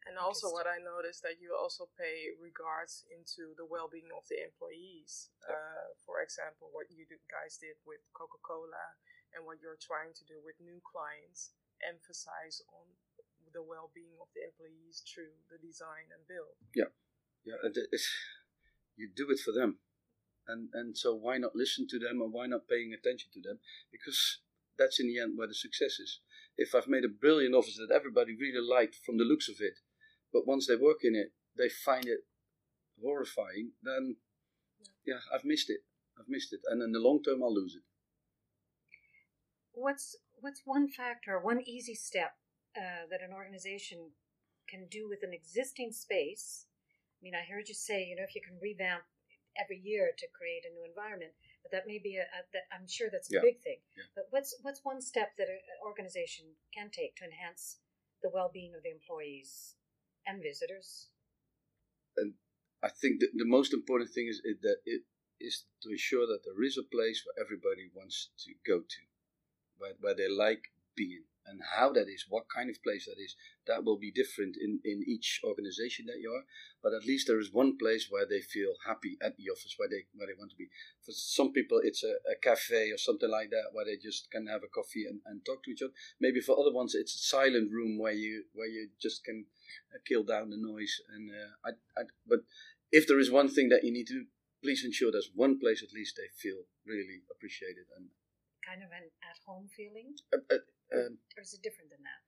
And 0.03 0.19
also, 0.19 0.51
what 0.51 0.67
I 0.67 0.83
noticed 0.83 1.23
that 1.23 1.39
you 1.39 1.55
also 1.55 1.87
pay 1.95 2.35
regards 2.43 3.07
into 3.07 3.55
the 3.55 3.63
well-being 3.63 4.11
of 4.11 4.27
the 4.27 4.43
employees. 4.43 5.31
Uh, 5.47 5.95
for 6.03 6.19
example, 6.19 6.75
what 6.75 6.91
you 6.91 7.07
guys 7.31 7.55
did 7.55 7.79
with 7.87 8.03
Coca-Cola 8.11 8.99
and 9.31 9.47
what 9.47 9.63
you're 9.63 9.79
trying 9.79 10.11
to 10.11 10.25
do 10.27 10.43
with 10.43 10.59
new 10.59 10.83
clients, 10.83 11.55
emphasize 11.87 12.67
on 12.75 12.91
the 13.55 13.63
well-being 13.63 14.19
of 14.19 14.27
the 14.35 14.43
employees 14.43 15.07
through 15.07 15.39
the 15.55 15.61
design 15.63 16.11
and 16.11 16.27
build. 16.27 16.59
Yeah, 16.75 16.91
yeah, 17.47 17.63
you 18.99 19.07
do 19.07 19.31
it 19.31 19.39
for 19.39 19.55
them. 19.55 19.79
And 20.51 20.75
and 20.75 20.99
so 20.99 21.15
why 21.15 21.39
not 21.39 21.55
listen 21.55 21.87
to 21.95 21.99
them 22.03 22.19
and 22.19 22.35
why 22.35 22.51
not 22.51 22.67
paying 22.67 22.91
attention 22.91 23.31
to 23.39 23.41
them? 23.41 23.63
Because 23.95 24.43
that's 24.75 24.99
in 24.99 25.07
the 25.07 25.23
end 25.23 25.39
where 25.39 25.47
the 25.47 25.55
success 25.55 26.03
is. 26.03 26.21
If 26.57 26.75
i've 26.75 26.89
made 26.89 27.05
a 27.05 27.09
brilliant 27.09 27.55
office 27.55 27.79
that 27.79 27.95
everybody 27.95 28.37
really 28.37 28.61
liked 28.61 28.97
from 29.07 29.17
the 29.17 29.25
looks 29.25 29.49
of 29.49 29.57
it 29.61 29.79
but 30.33 30.47
once 30.47 30.67
they 30.67 30.77
work 30.77 30.99
in 31.03 31.15
it 31.15 31.33
they 31.57 31.69
find 31.69 32.07
it 32.07 32.21
horrifying 33.03 33.73
then 33.83 34.17
yeah 35.07 35.21
i've 35.35 35.45
missed 35.45 35.71
it 35.71 35.81
i've 36.19 36.29
missed 36.29 36.53
it 36.53 36.61
and 36.69 36.83
in 36.83 36.93
the 36.93 36.99
long 37.01 37.23
term 37.23 37.43
i'll 37.43 37.55
lose 37.55 37.75
it 37.75 37.83
what's 39.73 40.17
what's 40.41 40.63
one 40.65 40.89
factor 40.89 41.39
one 41.39 41.61
easy 41.67 41.95
step 41.95 42.33
uh, 42.77 43.05
that 43.11 43.21
an 43.23 43.33
organization 43.35 44.11
can 44.69 44.87
do 44.91 45.09
with 45.09 45.21
an 45.23 45.33
existing 45.33 45.93
space 45.93 46.67
I 47.23 47.23
mean, 47.23 47.39
I 47.39 47.47
heard 47.47 47.69
you 47.69 47.75
say, 47.75 48.03
you 48.03 48.17
know, 48.17 48.27
if 48.27 48.35
you 48.35 48.43
can 48.43 48.59
revamp 48.61 49.05
every 49.55 49.79
year 49.79 50.11
to 50.19 50.27
create 50.35 50.67
a 50.67 50.75
new 50.75 50.83
environment, 50.83 51.31
but 51.63 51.71
that 51.71 51.87
may 51.87 52.03
be 52.03 52.17
a, 52.19 52.27
a 52.27 52.43
that 52.53 52.67
I'm 52.75 52.89
sure 52.89 53.11
that's 53.13 53.31
a 53.31 53.39
Yeah. 53.39 53.47
big 53.47 53.63
thing. 53.63 53.79
Yeah. 53.97 54.11
But 54.17 54.27
what's 54.31 54.59
what's 54.63 54.83
one 54.83 55.01
step 55.01 55.37
that 55.39 55.47
an 55.49 55.61
organization 55.87 56.57
can 56.75 56.91
take 56.91 57.15
to 57.17 57.25
enhance 57.25 57.79
the 58.23 58.31
well-being 58.31 58.75
of 58.75 58.83
the 58.83 58.91
employees 58.91 59.77
and 60.27 60.43
visitors? 60.43 61.09
And 62.17 62.35
I 62.83 62.89
think 62.89 63.21
that 63.21 63.31
the 63.35 63.47
most 63.47 63.73
important 63.73 64.11
thing 64.11 64.29
is 64.29 64.41
it, 64.45 64.59
that 64.63 64.79
it 64.85 65.03
is 65.41 65.65
to 65.83 65.91
ensure 65.91 66.27
that 66.27 66.41
there 66.45 66.63
is 66.63 66.79
a 66.79 66.83
place 66.95 67.25
where 67.25 67.45
everybody 67.45 67.91
wants 67.95 68.31
to 68.45 68.53
go 68.67 68.81
to, 68.81 69.03
where, 69.79 69.95
where 70.01 70.15
they 70.15 70.29
like 70.29 70.63
being. 70.97 71.25
And 71.47 71.61
how 71.77 71.93
that 71.93 72.09
is, 72.09 72.27
what 72.29 72.45
kind 72.55 72.71
of 72.71 72.83
place 72.83 73.07
that 73.07 73.21
is, 73.21 73.35
that 73.67 73.85
will 73.85 73.99
be 73.99 74.13
different 74.13 74.57
in, 74.57 74.81
in 74.85 75.03
each 75.07 75.41
organization 75.45 76.07
that 76.07 76.21
you 76.21 76.31
are. 76.31 76.45
But 76.83 76.95
at 76.95 77.05
least 77.05 77.27
there 77.27 77.41
is 77.41 77.53
one 77.53 77.77
place 77.79 78.07
where 78.09 78.27
they 78.27 78.41
feel 78.41 78.75
happy 78.87 79.19
at 79.21 79.37
the 79.37 79.51
office, 79.51 79.75
where 79.77 79.89
they 79.89 80.07
where 80.15 80.27
they 80.27 80.39
want 80.39 80.51
to 80.51 80.57
be. 80.57 80.69
For 81.05 81.13
some 81.13 81.53
people, 81.53 81.81
it's 81.83 82.05
a, 82.05 82.15
a 82.31 82.37
cafe 82.41 82.91
or 82.91 82.99
something 82.99 83.31
like 83.31 83.51
that, 83.51 83.73
where 83.73 83.85
they 83.85 83.97
just 83.97 84.31
can 84.31 84.47
have 84.47 84.63
a 84.63 84.69
coffee 84.69 85.05
and, 85.09 85.21
and 85.27 85.45
talk 85.45 85.65
to 85.65 85.71
each 85.71 85.83
other. 85.83 85.93
Maybe 86.21 86.41
for 86.41 86.59
other 86.59 86.73
ones, 86.73 86.95
it's 86.95 87.15
a 87.15 87.19
silent 87.19 87.73
room 87.73 87.99
where 87.99 88.13
you 88.13 88.45
where 88.55 88.69
you 88.69 88.89
just 89.01 89.25
can 89.25 89.47
uh, 89.95 89.99
kill 90.07 90.25
down 90.25 90.51
the 90.51 90.57
noise. 90.57 91.01
And 91.15 91.31
uh, 91.31 91.69
I, 91.69 92.01
I, 92.01 92.05
but 92.27 92.41
if 92.91 93.07
there 93.09 93.19
is 93.19 93.31
one 93.31 93.49
thing 93.49 93.69
that 93.71 93.85
you 93.85 93.93
need 93.93 94.07
to 94.09 94.27
please 94.63 94.85
ensure 94.85 95.11
there's 95.11 95.31
one 95.35 95.59
place 95.59 95.83
at 95.83 95.93
least 95.93 96.17
they 96.17 96.31
feel 96.39 96.63
really 96.87 97.23
appreciated. 97.31 97.85
And 97.97 98.07
Kind 98.63 98.83
of 98.83 98.91
an 98.95 99.11
at-home 99.27 99.67
feeling, 99.75 100.15
uh, 100.31 100.39
uh, 100.49 100.63
um, 100.95 101.19
or 101.37 101.43
is 101.43 101.53
it 101.53 101.63
different 101.67 101.91
than 101.91 102.03
that? 102.07 102.23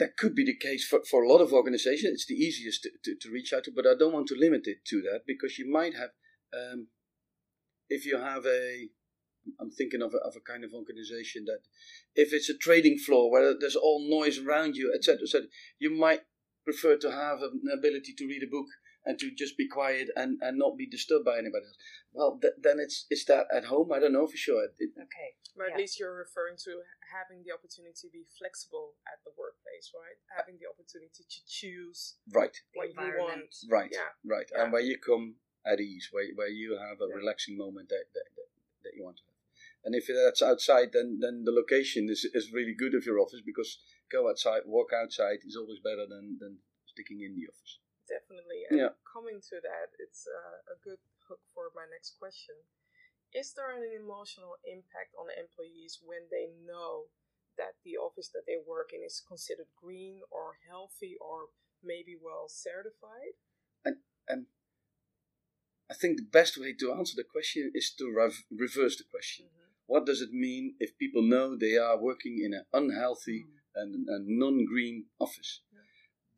that 0.00 0.16
could 0.16 0.34
be 0.34 0.44
the 0.44 0.56
case 0.56 0.84
for, 0.84 1.00
for 1.08 1.22
a 1.22 1.28
lot 1.28 1.40
of 1.40 1.52
organizations. 1.52 2.14
It's 2.14 2.26
the 2.26 2.34
easiest 2.34 2.82
to, 2.82 2.90
to, 3.04 3.14
to 3.20 3.30
reach 3.30 3.52
out 3.52 3.64
to, 3.64 3.72
but 3.74 3.86
I 3.86 3.94
don't 3.96 4.12
want 4.12 4.26
to 4.28 4.34
limit 4.34 4.62
it 4.64 4.84
to 4.86 5.02
that 5.02 5.20
because 5.26 5.58
you 5.58 5.70
might 5.70 5.94
have, 5.94 6.10
um, 6.52 6.88
if 7.88 8.04
you 8.06 8.18
have 8.18 8.44
a, 8.46 8.88
I'm 9.60 9.70
thinking 9.70 10.02
of 10.02 10.14
a, 10.14 10.18
of 10.18 10.34
a 10.36 10.50
kind 10.50 10.64
of 10.64 10.72
organization 10.74 11.44
that 11.46 11.60
if 12.14 12.32
it's 12.32 12.48
a 12.48 12.56
trading 12.56 12.98
floor 12.98 13.30
where 13.30 13.54
there's 13.58 13.76
all 13.76 14.06
noise 14.08 14.38
around 14.38 14.74
you, 14.74 14.92
etc., 14.94 15.20
etc., 15.24 15.46
you 15.78 15.90
might 15.90 16.20
prefer 16.64 16.96
to 16.96 17.10
have 17.10 17.38
an 17.42 17.62
ability 17.72 18.14
to 18.16 18.26
read 18.26 18.42
a 18.42 18.50
book 18.50 18.66
and 19.06 19.18
to 19.18 19.30
just 19.34 19.56
be 19.56 19.66
quiet 19.68 20.08
and, 20.16 20.38
and 20.42 20.58
not 20.58 20.76
be 20.76 20.86
disturbed 20.86 21.24
by 21.24 21.38
anybody 21.38 21.64
else. 21.66 21.78
Well, 22.12 22.38
th- 22.40 22.54
then 22.60 22.78
it's 22.78 23.06
is 23.10 23.24
that 23.26 23.46
at 23.54 23.64
home? 23.64 23.92
I 23.92 23.98
don't 24.00 24.12
know 24.12 24.26
for 24.26 24.36
sure. 24.36 24.64
It, 24.78 24.90
Okay. 24.96 25.30
But 25.56 25.72
at 25.72 25.78
least 25.78 25.98
you're 25.98 26.14
referring 26.14 26.56
to 26.64 26.80
having 27.12 27.42
the 27.44 27.52
opportunity 27.52 27.92
to 28.02 28.08
be 28.12 28.22
flexible 28.38 28.94
at 29.10 29.18
the 29.24 29.32
workplace, 29.36 29.90
right? 29.92 30.14
Having 30.36 30.58
the 30.62 30.68
opportunity 30.70 31.24
to 31.26 31.38
choose 31.48 32.16
right. 32.32 32.54
What 32.74 32.84
you 32.84 32.90
environment. 32.90 33.50
want. 33.50 33.54
Right, 33.68 33.90
Yeah. 33.92 34.14
right, 34.24 34.46
Yeah. 34.52 34.62
and 34.64 34.72
where 34.72 34.80
you 34.80 34.96
come 34.96 35.36
at 35.66 35.80
ease, 35.80 36.08
where 36.12 36.24
where 36.34 36.48
you 36.48 36.78
have 36.78 37.00
a 37.02 37.08
Yeah. 37.10 37.16
relaxing 37.20 37.56
moment 37.58 37.88
that, 37.90 38.06
that 38.14 38.28
that 38.36 38.48
that 38.84 38.94
you 38.94 39.02
want 39.04 39.16
to 39.18 39.24
have. 39.24 39.34
And 39.84 39.94
if 39.94 40.06
that's 40.06 40.40
outside, 40.42 40.92
then 40.92 41.18
then 41.20 41.44
the 41.44 41.52
location 41.52 42.08
is 42.08 42.24
is 42.32 42.52
really 42.52 42.74
good 42.74 42.94
of 42.94 43.04
your 43.04 43.18
office 43.18 43.40
because 43.44 43.80
go 44.10 44.28
outside, 44.30 44.62
walk 44.66 44.92
outside 44.92 45.40
is 45.44 45.56
always 45.56 45.80
better 45.80 46.06
than 46.06 46.38
than 46.38 46.58
sticking 46.86 47.20
in 47.22 47.34
the 47.34 47.48
office. 47.48 47.80
Definitely. 48.10 48.66
And 48.68 48.78
Yeah. 48.78 48.92
coming 49.06 49.40
to 49.40 49.56
that, 49.62 49.94
it's 50.02 50.26
uh, 50.26 50.74
a 50.74 50.76
good 50.82 50.98
hook 51.28 51.40
for 51.54 51.70
my 51.74 51.86
next 51.86 52.18
question. 52.18 52.56
Is 53.32 53.54
there 53.54 53.70
an 53.70 53.86
emotional 53.94 54.58
impact 54.66 55.14
on 55.14 55.28
the 55.30 55.38
employees 55.38 56.02
when 56.02 56.26
they 56.30 56.50
know 56.66 57.06
that 57.56 57.78
the 57.84 57.96
office 57.96 58.28
that 58.34 58.46
they 58.46 58.58
work 58.58 58.92
in 58.92 59.02
is 59.06 59.22
considered 59.22 59.70
green 59.76 60.20
or 60.30 60.58
healthy 60.68 61.16
or 61.20 61.54
maybe 61.82 62.18
well 62.18 62.48
certified? 62.48 63.38
And 64.30 64.46
I 65.90 65.94
think 65.94 66.16
the 66.16 66.22
best 66.22 66.56
way 66.56 66.72
to 66.74 66.92
answer 66.92 67.16
the 67.16 67.24
question 67.24 67.72
is 67.74 67.90
to 67.98 68.12
rev- 68.14 68.44
reverse 68.50 68.96
the 68.96 69.04
question. 69.10 69.46
What 69.86 70.06
does 70.06 70.22
it 70.22 70.32
mean 70.32 70.76
if 70.78 70.96
people 70.96 71.22
know 71.22 71.56
they 71.56 71.76
are 71.76 71.98
working 71.98 72.38
in 72.44 72.54
an 72.54 72.64
unhealthy 72.72 73.46
and 73.74 74.08
a 74.08 74.18
non-green 74.20 75.06
office? 75.18 75.62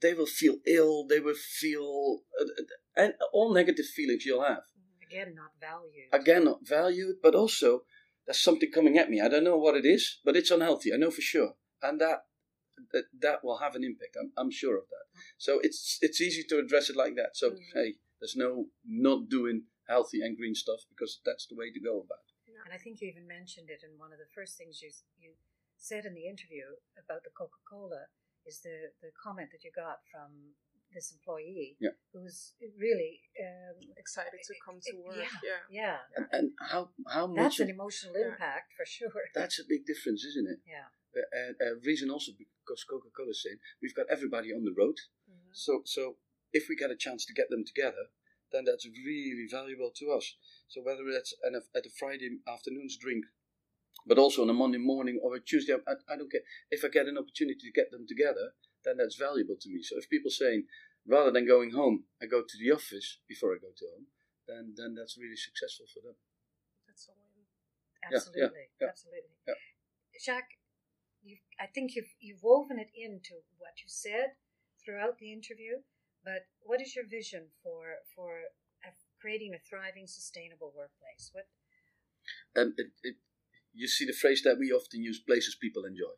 They 0.02 0.14
will 0.14 0.26
feel 0.26 0.56
ill. 0.66 1.06
They 1.06 1.20
will 1.20 1.34
feel 1.36 2.20
uh, 2.40 2.44
uh, 2.44 3.02
and 3.02 3.14
all 3.32 3.54
negative 3.54 3.86
feelings 3.86 4.24
you'll 4.26 4.44
have. 4.44 4.64
Again, 5.02 5.34
not 5.34 5.52
valued. 5.60 6.08
again 6.12 6.44
not 6.44 6.66
valued, 6.66 7.16
but 7.22 7.34
also 7.34 7.82
there's 8.26 8.42
something 8.42 8.70
coming 8.72 8.98
at 8.98 9.10
me. 9.10 9.20
I 9.20 9.28
don't 9.28 9.44
know 9.44 9.56
what 9.56 9.76
it 9.76 9.84
is, 9.84 10.20
but 10.24 10.36
it's 10.36 10.50
unhealthy. 10.50 10.92
I 10.92 10.96
know 10.96 11.10
for 11.10 11.20
sure, 11.20 11.52
and 11.82 12.00
that 12.00 12.20
that, 12.92 13.04
that 13.20 13.44
will 13.44 13.58
have 13.58 13.74
an 13.74 13.84
impact. 13.84 14.16
I'm, 14.20 14.32
I'm 14.36 14.50
sure 14.50 14.76
of 14.76 14.84
that. 14.88 15.06
So 15.38 15.60
it's 15.62 15.98
it's 16.00 16.20
easy 16.20 16.44
to 16.48 16.58
address 16.58 16.90
it 16.90 16.96
like 16.96 17.14
that. 17.16 17.36
So 17.36 17.50
Mhm. 17.50 17.58
hey, 17.74 17.94
there's 18.20 18.36
no 18.36 18.70
not 18.84 19.28
doing 19.28 19.66
healthy 19.88 20.20
and 20.22 20.36
green 20.36 20.54
stuff 20.54 20.80
because 20.88 21.20
that's 21.24 21.46
the 21.46 21.54
way 21.56 21.70
to 21.70 21.80
go 21.80 22.00
about 22.00 22.24
it. 22.28 22.32
And 22.64 22.72
I 22.72 22.78
think 22.78 23.00
you 23.00 23.08
even 23.08 23.26
mentioned 23.26 23.68
it 23.70 23.82
in 23.82 23.98
one 23.98 24.12
of 24.12 24.18
the 24.18 24.30
first 24.34 24.56
things 24.56 24.80
you 24.82 24.90
you 25.18 25.34
said 25.76 26.04
in 26.04 26.14
the 26.14 26.26
interview 26.26 26.66
about 26.96 27.22
the 27.24 27.30
Coca 27.30 27.60
Cola 27.68 28.06
is 28.46 28.60
the 28.60 28.90
the 29.00 29.10
comment 29.22 29.48
that 29.52 29.62
you 29.64 29.70
got 29.74 29.98
from 30.10 30.54
this 30.94 31.10
employee 31.12 31.76
Yeah. 31.80 31.96
who's 32.12 32.52
really 32.76 33.20
um, 33.40 33.80
Excited 33.96 34.40
to 34.44 34.54
come 34.64 34.78
to 34.82 34.96
work. 35.00 35.24
Yeah. 35.42 35.64
yeah 35.70 35.96
And, 36.16 36.26
and 36.32 36.46
how 36.60 36.90
how 37.08 37.26
much 37.26 37.36
that's 37.56 37.60
of- 37.60 37.68
an 37.68 37.74
emotional 37.74 38.14
Yeah. 38.18 38.28
impact 38.32 38.72
for 38.76 38.84
sure. 38.84 39.08
that's 39.34 39.58
a 39.58 39.64
big 39.66 39.86
difference, 39.86 40.22
isn't 40.24 40.48
it? 40.52 40.60
yeah, 40.68 40.88
A, 41.16 41.22
a, 41.40 41.72
a 41.72 41.80
reason 41.80 42.10
also 42.10 42.32
because 42.36 42.84
Coca 42.84 43.08
Cola 43.16 43.30
is 43.30 43.42
saying 43.42 43.56
we've 43.80 43.94
got 43.94 44.06
everybody 44.10 44.52
on 44.52 44.64
the 44.64 44.74
road. 44.76 44.96
Mhm. 45.30 45.52
So 45.52 45.82
so 45.84 46.16
if 46.52 46.68
we 46.68 46.76
get 46.76 46.90
a 46.90 46.96
chance 46.96 47.24
to 47.26 47.32
get 47.32 47.48
them 47.48 47.64
together, 47.64 48.12
then 48.52 48.64
that's 48.66 48.84
really 48.84 49.46
valuable 49.50 49.90
to 49.96 50.10
us. 50.12 50.36
So 50.68 50.82
whether 50.82 51.08
it's 51.08 51.32
an, 51.42 51.54
at 51.74 51.86
a 51.86 51.90
Friday 51.98 52.28
afternoon's 52.46 52.98
drink, 52.98 53.24
but 54.06 54.18
also 54.18 54.42
on 54.42 54.50
a 54.50 54.52
Monday 54.52 54.78
morning 54.78 55.20
or 55.22 55.36
a 55.36 55.40
Tuesday, 55.40 55.74
I, 55.74 55.92
I 56.12 56.16
don't 56.16 56.30
care. 56.30 56.42
If 56.70 56.84
I 56.84 56.88
get 56.88 57.06
an 57.06 57.18
opportunity 57.18 57.60
to 57.60 57.72
get 57.72 57.90
them 57.90 58.06
together, 58.06 58.54
then 58.84 58.96
that's 58.98 59.16
valuable 59.16 59.56
to 59.60 59.68
me. 59.68 59.82
So 59.82 59.96
if 59.98 60.10
people 60.10 60.30
saying 60.30 60.64
rather 61.06 61.30
than 61.30 61.46
going 61.46 61.72
home, 61.72 62.04
I 62.20 62.26
go 62.26 62.42
to 62.42 62.58
the 62.58 62.72
office 62.72 63.18
before 63.28 63.54
I 63.54 63.58
go 63.58 63.70
to 63.76 63.86
home, 63.94 64.06
then 64.46 64.74
then 64.76 64.94
that's 64.94 65.18
really 65.18 65.36
successful 65.36 65.86
for 65.92 66.00
them. 66.02 66.16
That's 66.86 67.08
a 67.08 67.12
win. 67.14 67.46
yeah, 68.10 68.16
absolutely, 68.16 68.66
yeah. 68.80 68.88
absolutely. 68.88 69.36
Yeah. 69.46 69.54
Jacques, 70.18 70.58
you 71.22 71.38
I 71.60 71.66
think 71.66 71.94
you've 71.94 72.14
you've 72.20 72.42
woven 72.42 72.78
it 72.78 72.90
into 72.94 73.42
what 73.58 73.78
you 73.82 73.88
said 73.88 74.38
throughout 74.82 75.18
the 75.18 75.32
interview. 75.32 75.82
But 76.24 76.46
what 76.62 76.80
is 76.80 76.94
your 76.94 77.06
vision 77.06 77.50
for 77.62 77.98
for 78.14 78.46
uh, 78.86 78.94
creating 79.20 79.54
a 79.54 79.62
thriving, 79.62 80.06
sustainable 80.06 80.72
workplace? 80.74 81.30
What 81.32 81.46
and 82.54 82.74
it, 82.78 82.94
it, 83.02 83.16
you 83.74 83.88
see 83.88 84.04
the 84.04 84.12
phrase 84.12 84.42
that 84.44 84.58
we 84.58 84.72
often 84.72 85.02
use 85.02 85.20
places 85.20 85.56
people 85.60 85.84
enjoy. 85.84 86.14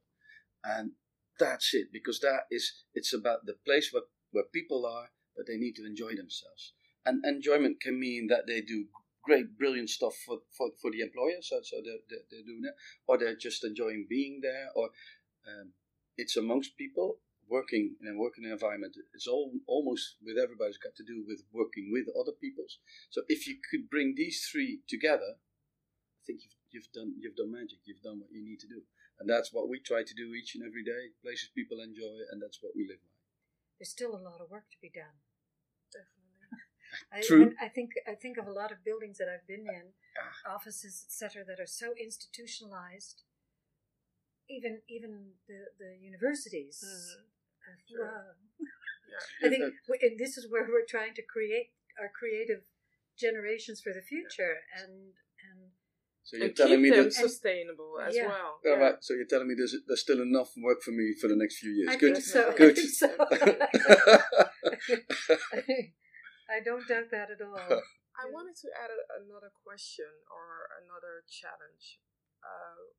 And 0.65 0.93
that's 1.39 1.75
it 1.75 1.89
because 1.93 2.21
that 2.21 2.45
is 2.51 2.85
it's 2.95 3.13
about 3.13 3.47
the 3.47 3.57
place 3.65 3.91
where, 3.93 4.05
where 4.33 4.45
people 4.53 4.87
are 4.87 5.09
but 5.37 5.47
they 5.47 5.57
need 5.57 5.75
to 5.77 5.87
enjoy 5.87 6.15
themselves. 6.15 6.75
And 7.05 7.25
enjoyment 7.25 7.81
can 7.81 7.99
mean 7.99 8.29
that 8.29 8.47
they 8.47 8.61
do 8.61 8.87
great 9.25 9.59
brilliant 9.59 9.91
stuff 9.91 10.15
for, 10.27 10.39
for, 10.57 10.69
for 10.81 10.91
the 10.91 11.01
employer 11.01 11.41
so, 11.41 11.59
so 11.63 11.77
they're, 11.83 12.05
they're, 12.09 12.27
they're 12.31 12.45
doing 12.47 12.63
it 12.65 12.75
or 13.09 13.19
they're 13.19 13.37
just 13.37 13.65
enjoying 13.65 14.07
being 14.09 14.41
there 14.43 14.69
or 14.77 14.91
um, 15.49 15.73
it's 16.17 16.37
amongst 16.37 16.77
people 16.77 17.19
working 17.49 17.97
in 18.01 18.15
a 18.15 18.19
working 18.19 18.45
environment 18.45 18.95
it's 19.15 19.27
all 19.27 19.51
almost 19.67 20.17
with 20.25 20.37
everybody's 20.37 20.77
got 20.77 20.95
to 20.95 21.05
do 21.05 21.25
with 21.27 21.43
working 21.53 21.91
with 21.91 22.05
other 22.21 22.33
peoples. 22.39 22.79
So 23.11 23.23
if 23.29 23.47
you 23.47 23.57
could 23.71 23.89
bring 23.89 24.15
these 24.15 24.47
three 24.51 24.81
together 24.87 25.37
I 25.37 26.23
think 26.27 26.41
you've, 26.43 26.53
you've 26.75 26.90
done 26.93 27.14
you've 27.23 27.37
done 27.38 27.52
magic. 27.52 27.78
You've 27.87 28.02
done 28.02 28.19
what 28.21 28.31
you 28.35 28.43
need 28.45 28.59
to 28.61 28.69
do, 28.69 28.83
and 29.19 29.31
that's 29.31 29.52
what 29.54 29.69
we 29.71 29.78
try 29.81 30.02
to 30.02 30.14
do 30.14 30.35
each 30.35 30.54
and 30.57 30.64
every 30.66 30.83
day. 30.85 31.14
Places 31.23 31.49
people 31.54 31.78
enjoy, 31.81 32.26
and 32.31 32.43
that's 32.43 32.59
what 32.61 32.73
we 32.76 32.83
live 32.90 32.99
by. 33.07 33.14
there's 33.78 33.90
still 33.90 34.14
a 34.14 34.23
lot 34.28 34.40
of 34.43 34.50
work 34.50 34.66
to 34.75 34.78
be 34.83 34.90
done. 34.90 35.16
Definitely. 35.95 36.23
I, 37.12 37.19
True. 37.26 37.54
I, 37.61 37.66
I 37.66 37.69
think 37.69 37.90
I 38.07 38.14
think 38.14 38.37
of 38.38 38.47
a 38.47 38.52
lot 38.61 38.71
of 38.75 38.85
buildings 38.85 39.19
that 39.19 39.28
I've 39.33 39.47
been 39.47 39.66
in, 39.78 39.87
Ah. 40.19 40.54
offices, 40.54 40.95
etc., 41.07 41.45
that 41.47 41.59
are 41.62 41.66
so 41.83 41.95
institutionalized. 42.07 43.23
Even 44.50 44.83
even 44.88 45.12
the 45.49 45.61
the 45.78 45.97
universities. 46.11 46.78
Mhm. 46.85 47.23
Uh, 47.66 47.76
Sure. 47.88 48.04
wow. 48.04 48.35
Yeah. 49.09 49.47
I 49.47 49.49
think, 49.49 49.75
we- 49.88 50.02
and 50.07 50.19
this 50.19 50.37
is 50.37 50.50
where 50.50 50.66
we're 50.69 50.85
trying 50.97 51.14
to 51.14 51.23
create 51.23 51.73
our 52.00 52.11
creative 52.21 52.62
generations 53.16 53.81
for 53.81 53.93
the 53.95 54.02
future, 54.02 54.54
and 54.76 54.93
and 54.93 55.14
So 56.25 56.37
you're 56.38 56.47
And 56.47 56.57
telling 56.57 56.73
keep 56.73 56.81
me 56.81 56.90
them 56.90 57.04
that. 57.04 57.12
sustainable 57.12 58.00
as 58.00 58.16
Yeah. 58.16 58.26
well. 58.28 58.59
All 58.66 58.78
right. 58.78 58.97
So 59.00 59.12
you're 59.14 59.26
telling 59.26 59.47
me 59.47 59.54
there's 59.57 59.76
there's 59.87 60.00
still 60.00 60.21
enough 60.23 60.57
work 60.57 60.83
for 60.83 60.90
me 60.90 61.12
for 61.21 61.28
the 61.28 61.37
next 61.37 61.59
few 61.59 61.71
years. 61.71 61.90
I 61.93 61.97
Good. 61.97 62.14
think 62.14 62.25
so. 62.25 62.52
Good. 62.57 62.73
I 62.73 62.75
think 62.75 62.90
so. 62.90 63.09
I 66.49 66.61
don't 66.64 66.87
doubt 66.88 67.11
that 67.11 67.31
at 67.31 67.43
all. 67.45 67.83
I 68.16 68.25
wanted 68.31 68.57
to 68.62 68.69
add 68.73 68.90
a, 68.90 68.97
another 69.25 69.50
question 69.64 70.07
or 70.31 70.69
another 70.83 71.25
challenge. 71.28 71.99
Uh, 72.43 72.93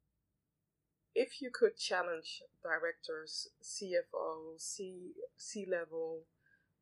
if 1.16 1.42
you 1.42 1.50
could 1.50 1.78
challenge 1.78 2.44
directors, 2.62 3.48
CFO, 3.64 4.60
C 4.60 5.14
C 5.38 5.66
level 5.66 6.26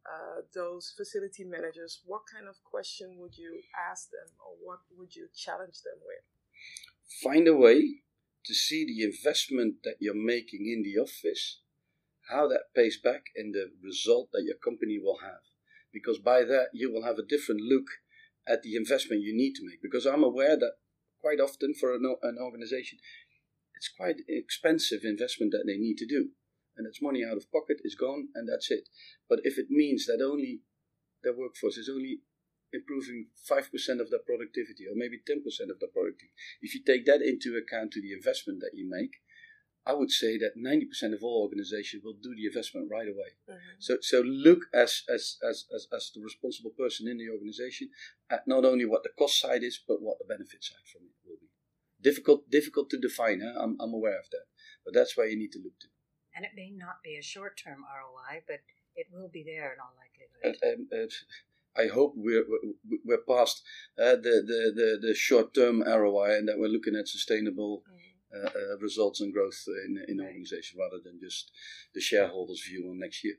uh, 0.03 0.41
those 0.53 0.93
facility 0.95 1.43
managers, 1.43 2.01
what 2.05 2.21
kind 2.31 2.47
of 2.47 2.55
question 2.63 3.17
would 3.19 3.37
you 3.37 3.61
ask 3.89 4.09
them 4.11 4.27
or 4.39 4.55
what 4.61 4.79
would 4.97 5.15
you 5.15 5.27
challenge 5.35 5.81
them 5.83 5.99
with? 6.05 6.23
Find 7.23 7.47
a 7.47 7.55
way 7.55 8.03
to 8.45 8.53
see 8.53 8.85
the 8.85 9.03
investment 9.03 9.75
that 9.83 9.95
you're 9.99 10.15
making 10.15 10.67
in 10.67 10.83
the 10.83 10.99
office, 11.01 11.61
how 12.29 12.47
that 12.47 12.73
pays 12.75 12.97
back 12.97 13.27
in 13.35 13.51
the 13.51 13.71
result 13.81 14.29
that 14.33 14.43
your 14.43 14.57
company 14.63 14.99
will 15.01 15.19
have. 15.21 15.43
Because 15.93 16.19
by 16.19 16.43
that, 16.43 16.67
you 16.73 16.91
will 16.91 17.03
have 17.03 17.19
a 17.19 17.25
different 17.25 17.61
look 17.61 17.85
at 18.47 18.63
the 18.63 18.75
investment 18.75 19.21
you 19.21 19.35
need 19.35 19.53
to 19.55 19.65
make. 19.65 19.81
Because 19.81 20.05
I'm 20.05 20.23
aware 20.23 20.57
that 20.57 20.73
quite 21.21 21.39
often 21.39 21.73
for 21.73 21.93
an, 21.93 22.03
an 22.23 22.37
organization, 22.41 22.99
it's 23.75 23.87
quite 23.87 24.17
expensive 24.27 25.01
investment 25.03 25.51
that 25.53 25.63
they 25.65 25.77
need 25.77 25.97
to 25.97 26.05
do. 26.05 26.29
And 26.77 26.87
it's 26.87 27.01
money 27.01 27.23
out 27.23 27.37
of 27.37 27.51
pocket, 27.51 27.77
is 27.83 27.95
gone, 27.95 28.29
and 28.35 28.49
that's 28.49 28.71
it. 28.71 28.89
But 29.29 29.39
if 29.43 29.57
it 29.57 29.69
means 29.69 30.05
that 30.07 30.21
only 30.23 30.61
their 31.23 31.35
workforce 31.35 31.77
is 31.77 31.89
only 31.89 32.19
improving 32.73 33.27
5% 33.49 33.69
of 34.01 34.09
their 34.09 34.25
productivity 34.25 34.87
or 34.89 34.95
maybe 34.95 35.17
10% 35.17 35.45
of 35.69 35.79
their 35.79 35.93
productivity, 35.93 36.33
if 36.61 36.73
you 36.73 36.81
take 36.83 37.05
that 37.05 37.21
into 37.21 37.55
account 37.55 37.91
to 37.93 38.01
the 38.01 38.13
investment 38.13 38.59
that 38.61 38.73
you 38.73 38.89
make, 38.89 39.21
I 39.85 39.93
would 39.93 40.11
say 40.11 40.37
that 40.37 40.55
90% 40.57 41.13
of 41.13 41.23
all 41.23 41.43
organizations 41.43 42.03
will 42.03 42.15
do 42.21 42.33
the 42.35 42.45
investment 42.45 42.89
right 42.89 43.07
away. 43.07 43.35
Mm-hmm. 43.49 43.79
So, 43.79 43.97
so 44.01 44.21
look 44.21 44.65
as, 44.73 45.03
as, 45.13 45.37
as, 45.47 45.65
as, 45.75 45.87
as 45.93 46.11
the 46.15 46.21
responsible 46.21 46.71
person 46.71 47.07
in 47.07 47.17
the 47.17 47.29
organization 47.29 47.89
at 48.29 48.47
not 48.47 48.63
only 48.63 48.85
what 48.85 49.03
the 49.03 49.11
cost 49.17 49.39
side 49.39 49.61
is, 49.61 49.79
but 49.85 50.01
what 50.01 50.19
the 50.19 50.25
benefit 50.25 50.63
side 50.63 50.87
from 50.89 51.01
it 51.03 51.27
will 51.27 51.37
be. 51.41 51.49
Difficult, 52.01 52.49
difficult 52.49 52.89
to 52.91 52.99
define. 52.99 53.41
Huh? 53.43 53.59
I'm, 53.61 53.75
I'm 53.79 53.93
aware 53.93 54.17
of 54.17 54.29
that, 54.31 54.45
but 54.85 54.93
that's 54.93 55.17
where 55.17 55.27
you 55.27 55.37
need 55.37 55.51
to 55.51 55.59
look 55.59 55.77
to. 55.81 55.87
And 56.35 56.45
it 56.45 56.51
may 56.55 56.71
not 56.71 57.03
be 57.03 57.17
a 57.17 57.21
short-term 57.21 57.83
ROI, 57.83 58.41
but 58.47 58.61
it 58.95 59.07
will 59.11 59.29
be 59.29 59.43
there 59.43 59.73
in 59.73 59.79
all 59.79 59.93
likelihood. 59.97 60.57
Uh, 60.63 60.73
um, 60.73 60.87
uh, 60.91 61.07
I 61.75 61.87
hope 61.87 62.13
we're 62.15 62.45
we're 63.03 63.23
past 63.27 63.63
uh, 63.97 64.15
the, 64.15 64.43
the, 64.45 64.71
the, 64.75 65.07
the 65.07 65.15
short 65.15 65.53
term 65.53 65.81
ROI 65.81 66.37
and 66.37 66.47
that 66.47 66.59
we're 66.59 66.67
looking 66.67 66.95
at 66.95 67.07
sustainable 67.07 67.83
mm. 67.91 67.99
Uh, 68.33 68.47
uh, 68.47 68.77
results 68.79 69.21
and 69.21 69.31
growth 69.31 69.63
in 69.85 70.03
in 70.07 70.17
right. 70.17 70.25
organization 70.25 70.79
rather 70.79 70.97
than 71.03 71.19
just 71.19 71.51
the 71.93 72.01
shareholders' 72.01 72.65
view 72.67 72.89
on 72.89 72.97
next 72.97 73.23
year. 73.23 73.35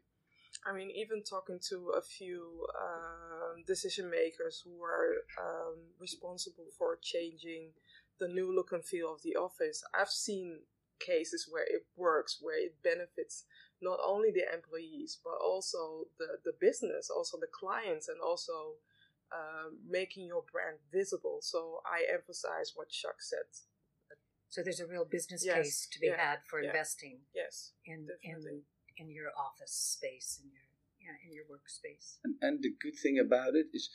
I 0.65 0.73
mean, 0.73 0.89
even 0.93 1.25
talking 1.25 1.59
to 1.71 1.95
a 1.99 2.01
few 2.01 2.65
um, 2.81 3.65
decision 3.67 4.09
makers 4.09 4.63
who 4.65 4.81
are 4.85 5.15
um, 5.37 5.79
responsible 5.99 6.67
for 6.79 6.97
changing 7.03 7.73
the 8.21 8.29
new 8.29 8.55
look 8.55 8.71
and 8.71 8.85
feel 8.85 9.13
of 9.13 9.23
the 9.23 9.35
office, 9.35 9.83
I've 9.93 10.11
seen 10.11 10.61
cases 11.01 11.49
where 11.51 11.65
it 11.65 11.87
works, 11.97 12.39
where 12.41 12.59
it 12.59 12.77
benefits 12.83 13.45
not 13.83 13.99
only 14.05 14.31
the 14.31 14.45
employees 14.53 15.19
but 15.23 15.37
also 15.43 16.07
the, 16.19 16.39
the 16.45 16.53
business, 16.61 17.11
also 17.11 17.39
the 17.39 17.51
clients, 17.53 18.09
and 18.09 18.19
also 18.21 18.79
um, 19.33 19.79
making 19.89 20.27
your 20.27 20.45
brand 20.51 20.79
visible. 20.93 21.39
So 21.43 21.81
I 21.85 22.05
emphasize 22.13 22.73
what 22.75 22.93
Jacques 22.93 23.23
said. 23.23 23.47
So 24.49 24.63
there's 24.63 24.79
a 24.79 24.87
real 24.87 25.05
business 25.05 25.45
yes, 25.45 25.57
case 25.57 25.89
to 25.93 25.99
be 25.99 26.07
yeah, 26.07 26.17
had 26.17 26.39
for 26.47 26.63
yeah, 26.63 26.69
investing. 26.69 27.19
Yes, 27.35 27.73
in 27.87 28.07
definitely. 28.07 28.63
in 28.97 29.07
in 29.07 29.11
your 29.11 29.35
office 29.35 29.75
space 29.99 30.39
in 30.41 30.49
your 30.55 30.63
yeah 31.03 31.17
in 31.27 31.35
your 31.35 31.45
workspace. 31.51 32.19
And, 32.23 32.37
and 32.41 32.63
the 32.63 32.71
good 32.81 32.95
thing 32.95 33.19
about 33.19 33.57
it 33.57 33.67
is, 33.75 33.91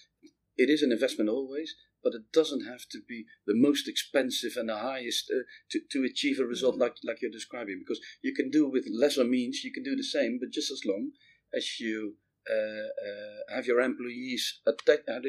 it 0.58 0.70
is 0.70 0.84
an 0.84 0.92
investment 0.92 1.30
always, 1.30 1.76
but 2.04 2.14
it 2.14 2.32
doesn't 2.32 2.66
have 2.66 2.88
to 2.92 3.00
be 3.08 3.26
the 3.46 3.56
most 3.56 3.88
expensive 3.88 4.54
and 4.56 4.70
the 4.70 4.78
highest 4.78 5.32
uh, 5.32 5.44
to, 5.70 5.80
to 5.92 6.04
achieve 6.04 6.40
a 6.40 6.46
result 6.46 6.76
mm-hmm. 6.76 6.84
like, 6.84 6.96
like 7.04 7.22
you're 7.22 7.32
describing 7.32 7.80
because 7.80 8.02
you 8.22 8.34
can 8.34 8.50
do 8.50 8.70
with 8.70 8.88
lesser 8.90 9.24
means 9.24 9.64
you 9.64 9.72
can 9.72 9.84
do 9.84 9.96
the 9.96 10.04
same 10.04 10.38
but 10.40 10.52
just 10.52 10.72
as 10.72 10.82
long 10.86 11.12
as 11.54 11.80
you 11.80 12.16
uh, 12.50 12.54
uh, 12.54 13.56
have 13.56 13.66
your 13.66 13.82
employees 13.82 14.62
attack, 14.66 15.00
uh, 15.08 15.20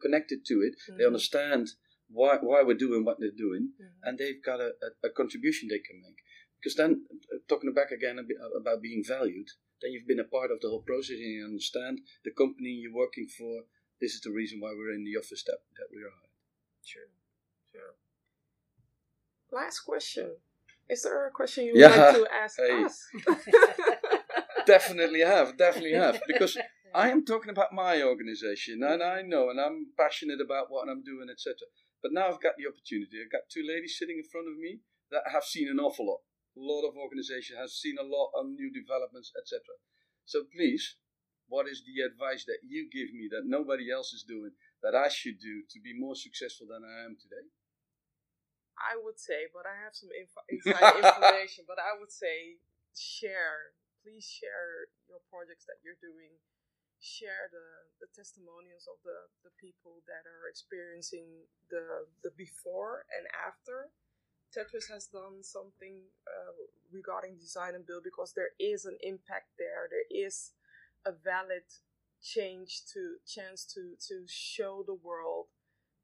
connected 0.00 0.44
to 0.44 0.60
it 0.60 0.74
mm-hmm. 0.74 0.98
they 0.98 1.06
understand 1.06 1.68
why, 2.08 2.36
why 2.40 2.62
we're 2.62 2.76
doing 2.76 3.04
what 3.04 3.18
they're 3.18 3.30
doing 3.36 3.70
mm-hmm. 3.80 4.08
and 4.08 4.18
they've 4.18 4.42
got 4.44 4.60
a, 4.60 4.72
a, 4.82 5.08
a, 5.08 5.10
contribution 5.10 5.68
they 5.68 5.78
can 5.78 6.00
make 6.02 6.18
because 6.60 6.76
then 6.76 7.02
uh, 7.32 7.38
talking 7.48 7.72
back 7.72 7.90
again 7.90 8.18
about 8.60 8.82
being 8.82 9.02
valued 9.06 9.48
then 9.80 9.92
you've 9.92 10.06
been 10.06 10.20
a 10.20 10.24
part 10.24 10.50
of 10.50 10.60
the 10.60 10.68
whole 10.68 10.82
process 10.82 11.16
and 11.16 11.32
you 11.32 11.44
understand 11.44 12.00
the 12.24 12.30
company 12.30 12.70
you're 12.70 12.94
working 12.94 13.26
for 13.26 13.64
this 14.00 14.14
is 14.14 14.20
the 14.20 14.30
reason 14.30 14.60
why 14.60 14.70
we're 14.76 14.94
in 14.94 15.04
the 15.04 15.18
office 15.18 15.42
that, 15.44 15.58
that 15.76 15.86
we 15.94 16.02
are. 16.02 16.24
True, 16.86 17.10
true. 17.70 17.94
Last 19.52 19.80
question. 19.80 20.36
Is 20.88 21.02
there 21.02 21.26
a 21.26 21.30
question 21.30 21.66
you 21.66 21.72
would 21.74 21.80
yeah, 21.80 21.94
like 21.94 22.16
to 22.16 22.26
ask 22.32 22.58
hey. 22.58 22.84
us? 22.84 23.06
definitely 24.66 25.20
have, 25.20 25.56
definitely 25.56 25.92
have. 25.92 26.20
Because 26.26 26.56
I 26.94 27.10
am 27.10 27.24
talking 27.24 27.50
about 27.50 27.72
my 27.72 28.02
organization 28.02 28.82
and 28.82 29.02
I 29.02 29.22
know 29.22 29.50
and 29.50 29.60
I'm 29.60 29.86
passionate 29.96 30.40
about 30.40 30.66
what 30.70 30.88
I'm 30.88 31.02
doing, 31.02 31.28
etc. 31.30 31.54
But 32.02 32.12
now 32.12 32.26
I've 32.28 32.42
got 32.42 32.54
the 32.58 32.66
opportunity. 32.66 33.22
I've 33.22 33.30
got 33.30 33.50
two 33.52 33.62
ladies 33.62 33.96
sitting 33.98 34.18
in 34.18 34.30
front 34.30 34.48
of 34.48 34.58
me 34.58 34.80
that 35.10 35.30
have 35.30 35.44
seen 35.44 35.68
an 35.68 35.78
awful 35.78 36.06
lot. 36.06 36.22
A 36.56 36.60
lot 36.60 36.88
of 36.88 36.96
organizations 36.96 37.58
has 37.58 37.78
seen 37.78 37.96
a 37.98 38.06
lot 38.06 38.30
of 38.34 38.46
new 38.46 38.70
developments, 38.72 39.30
etc. 39.38 39.62
So 40.24 40.42
please, 40.50 40.96
what 41.50 41.66
is 41.66 41.82
the 41.82 42.06
advice 42.06 42.46
that 42.46 42.62
you 42.62 42.86
give 42.88 43.10
me 43.12 43.26
that 43.34 43.42
nobody 43.44 43.90
else 43.90 44.14
is 44.14 44.22
doing 44.22 44.54
that 44.86 44.94
I 44.94 45.10
should 45.10 45.42
do 45.42 45.66
to 45.66 45.78
be 45.82 45.92
more 45.92 46.14
successful 46.14 46.70
than 46.70 46.86
I 46.86 47.04
am 47.04 47.18
today? 47.18 47.44
I 48.80 48.96
would 48.96 49.20
say, 49.20 49.50
but 49.52 49.68
I 49.68 49.76
have 49.76 49.92
some 49.92 50.08
info, 50.14 50.40
inside 50.48 50.96
information, 51.04 51.68
but 51.68 51.76
I 51.76 51.98
would 51.98 52.14
say 52.14 52.62
share. 52.96 53.76
Please 54.00 54.24
share 54.24 54.88
your 55.10 55.20
projects 55.28 55.68
that 55.68 55.82
you're 55.84 56.00
doing. 56.00 56.40
Share 57.02 57.52
the, 57.52 57.66
the 58.00 58.08
testimonials 58.16 58.88
of 58.88 58.96
the, 59.04 59.28
the 59.44 59.52
people 59.60 60.00
that 60.08 60.24
are 60.24 60.48
experiencing 60.48 61.44
the, 61.68 62.08
the 62.24 62.32
before 62.38 63.04
and 63.12 63.28
after. 63.36 63.92
Tetris 64.50 64.88
has 64.90 65.06
done 65.06 65.44
something 65.44 66.00
uh, 66.26 66.54
regarding 66.90 67.38
design 67.38 67.76
and 67.76 67.86
build 67.86 68.02
because 68.02 68.32
there 68.32 68.56
is 68.58 68.88
an 68.88 68.96
impact 69.04 69.52
there. 69.60 69.86
There 69.92 70.08
is 70.10 70.56
a 71.06 71.12
valid 71.12 71.64
change 72.22 72.82
to 72.92 73.16
chance 73.26 73.64
to 73.64 73.96
to 74.08 74.24
show 74.28 74.84
the 74.86 74.94
world 74.94 75.46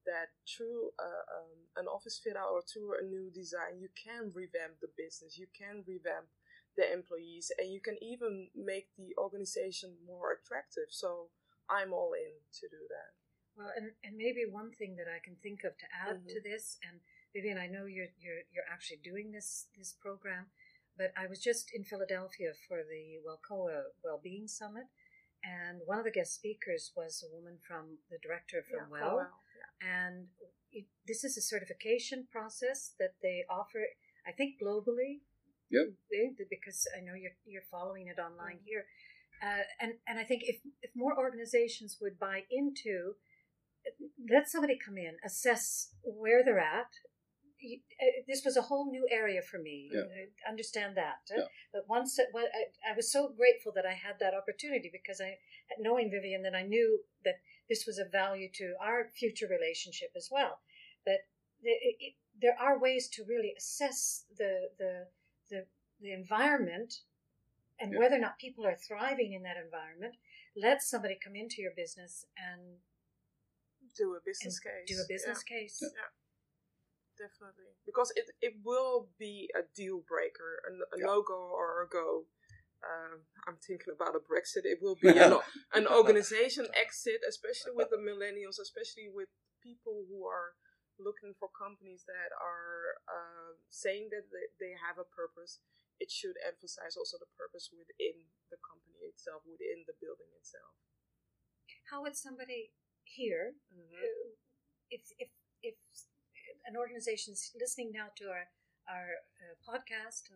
that 0.07 0.33
through 0.47 0.95
uh, 0.97 1.25
um, 1.35 1.53
an 1.77 1.87
office 1.87 2.21
fit 2.23 2.37
out 2.37 2.55
or 2.55 2.63
through 2.63 2.95
a 2.97 3.05
new 3.05 3.29
design 3.35 3.77
you 3.77 3.91
can 3.93 4.33
revamp 4.33 4.81
the 4.81 4.89
business 4.97 5.37
you 5.37 5.47
can 5.53 5.85
revamp 5.87 6.31
the 6.77 6.87
employees 6.89 7.51
and 7.59 7.73
you 7.73 7.81
can 7.81 7.97
even 8.01 8.49
make 8.55 8.89
the 8.97 9.13
organization 9.19 9.93
more 10.07 10.33
attractive 10.33 10.89
so 10.89 11.29
i'm 11.69 11.93
all 11.93 12.15
in 12.15 12.33
to 12.55 12.65
do 12.69 12.81
that 12.89 13.13
well 13.59 13.73
and, 13.77 13.91
and 14.05 14.17
maybe 14.17 14.47
one 14.49 14.71
thing 14.71 14.97
that 14.97 15.11
i 15.11 15.21
can 15.21 15.37
think 15.43 15.65
of 15.65 15.77
to 15.77 15.89
add 15.93 16.17
mm-hmm. 16.17 16.33
to 16.33 16.41
this 16.41 16.79
and 16.87 17.01
vivian 17.35 17.59
i 17.59 17.67
know 17.67 17.85
you're, 17.85 18.13
you're 18.17 18.47
you're 18.55 18.71
actually 18.73 19.01
doing 19.03 19.33
this 19.33 19.67
this 19.77 19.93
program 20.01 20.47
but 20.97 21.13
I 21.17 21.27
was 21.27 21.41
just 21.41 21.71
in 21.75 21.85
Philadelphia 21.85 22.53
for 22.69 22.79
the 22.79 23.21
WELCOA 23.25 23.93
Wellbeing 24.05 24.49
Summit, 24.49 24.87
and 25.45 25.81
one 25.85 25.99
of 25.99 26.05
the 26.05 26.11
guest 26.11 26.35
speakers 26.35 26.93
was 26.97 27.23
a 27.23 27.35
woman 27.35 27.59
from 27.67 27.99
the 28.11 28.19
director 28.23 28.65
from 28.69 28.89
yeah, 28.91 29.01
Well, 29.01 29.17
yeah. 29.21 30.07
and 30.07 30.27
it, 30.73 30.87
this 31.07 31.25
is 31.25 31.37
a 31.37 31.43
certification 31.43 32.27
process 32.31 32.95
that 32.99 33.15
they 33.23 33.45
offer. 33.51 33.85
I 34.27 34.33
think 34.33 34.57
globally. 34.63 35.23
Yep. 35.71 35.99
Because 36.49 36.87
I 36.97 37.01
know 37.01 37.15
you're 37.15 37.37
you're 37.45 37.67
following 37.71 38.07
it 38.07 38.21
online 38.21 38.63
mm-hmm. 38.63 38.71
here, 38.71 38.85
uh, 39.43 39.67
and 39.81 39.95
and 40.07 40.19
I 40.19 40.25
think 40.25 40.43
if 40.45 40.61
if 40.83 40.91
more 40.95 41.19
organizations 41.19 41.99
would 42.01 42.19
buy 42.19 42.43
into 42.51 43.17
let 44.31 44.49
somebody 44.49 44.79
come 44.79 44.97
in, 44.97 45.17
assess 45.25 45.95
where 46.03 46.45
they're 46.45 46.59
at, 46.59 46.91
Uh, 47.63 48.23
this 48.29 48.45
was 48.45 48.57
a 48.57 48.63
whole 48.63 48.91
new 48.91 49.07
area 49.11 49.41
for 49.41 49.59
me. 49.59 49.91
Yeah. 49.93 50.03
understand 50.49 50.97
that. 50.97 51.23
Yeah. 51.31 51.45
But 51.73 51.89
once 51.89 52.19
uh, 52.19 52.25
well, 52.33 52.45
I, 52.45 52.93
I, 52.93 52.95
was 52.95 53.11
so 53.11 53.33
grateful 53.37 53.73
that 53.75 53.87
I 53.87 53.95
had 53.95 54.19
that 54.21 54.35
opportunity 54.35 54.91
because 54.93 55.21
I, 55.21 55.39
knowing 55.79 56.11
Vivian, 56.11 56.43
that 56.43 56.55
I 56.55 56.63
knew 56.63 57.01
that 57.25 57.37
this 57.69 57.87
was 57.87 57.99
of 57.99 58.13
value 58.13 58.49
to 58.55 58.75
our 58.81 59.09
future 59.09 59.49
relationship 59.49 60.11
as 60.17 60.29
well. 60.31 60.61
That 61.07 61.21
it, 61.63 61.97
it, 61.99 62.15
there 62.41 62.57
are 62.61 62.79
ways 62.79 63.09
to 63.15 63.25
really 63.25 63.55
assess 63.57 64.25
the 64.37 64.69
the 64.79 65.07
the, 65.51 65.65
the 66.01 66.13
environment 66.13 67.01
and 67.81 67.93
yeah. 67.93 67.99
whether 67.99 68.17
or 68.17 68.21
not 68.21 68.39
people 68.39 68.67
are 68.67 68.77
thriving 68.77 69.33
in 69.33 69.43
that 69.43 69.57
environment. 69.57 70.17
Let 70.57 70.83
somebody 70.83 71.19
come 71.23 71.37
into 71.37 71.61
your 71.61 71.73
business 71.77 72.25
and 72.37 72.79
do 73.97 74.15
a 74.15 74.21
business 74.25 74.59
case. 74.59 74.87
Do 74.87 74.97
a 74.97 75.09
business 75.09 75.43
case. 75.43 75.83
Yeah 77.19 77.27
definitely 77.27 77.73
because 77.85 78.13
it 78.17 78.27
it 78.43 78.55
will 78.65 79.09
be 79.19 79.49
a 79.57 79.63
deal 79.75 80.03
breaker, 80.07 80.61
a, 80.69 80.73
a 80.97 80.99
no 81.01 81.23
go 81.23 81.51
or 81.53 81.83
a 81.83 81.89
go. 81.89 82.27
Um, 82.85 83.27
I'm 83.49 83.59
thinking 83.59 83.91
about 83.95 84.15
a 84.15 84.23
Brexit. 84.23 84.63
It 84.69 84.79
will 84.83 84.95
be 85.01 85.09
an, 85.11 85.35
an 85.75 85.87
organization 85.89 86.69
exit, 86.77 87.25
especially 87.27 87.73
with 87.75 87.91
the 87.91 87.99
millennials, 87.99 88.61
especially 88.63 89.09
with 89.11 89.29
people 89.63 90.05
who 90.07 90.27
are 90.29 90.55
looking 91.01 91.35
for 91.41 91.49
companies 91.51 92.05
that 92.07 92.31
are 92.37 93.01
uh, 93.11 93.51
saying 93.71 94.09
that 94.13 94.29
they, 94.31 94.47
they 94.61 94.73
have 94.79 94.97
a 95.01 95.09
purpose, 95.09 95.59
it 95.99 96.09
should 96.13 96.37
emphasize 96.45 96.95
also 96.97 97.17
the 97.19 97.29
purpose 97.37 97.69
within 97.73 98.29
the 98.53 98.61
company 98.63 99.03
itself, 99.09 99.43
within 99.49 99.83
the 99.89 99.97
building 99.99 100.31
itself. 100.39 100.77
How 101.91 102.03
would 102.03 102.17
somebody 102.17 102.73
here, 103.05 103.55
Mm-hmm. 103.73 104.05
uh, 104.05 104.37
if 104.91 105.03
if 105.19 105.31
if 105.63 105.75
an 106.67 106.77
organization 106.77 107.33
is 107.33 107.53
listening 107.59 107.93
now 107.95 108.11
to 108.19 108.27
our 108.29 108.47
our 108.87 109.19
uh, 109.43 109.55
podcast 109.67 110.31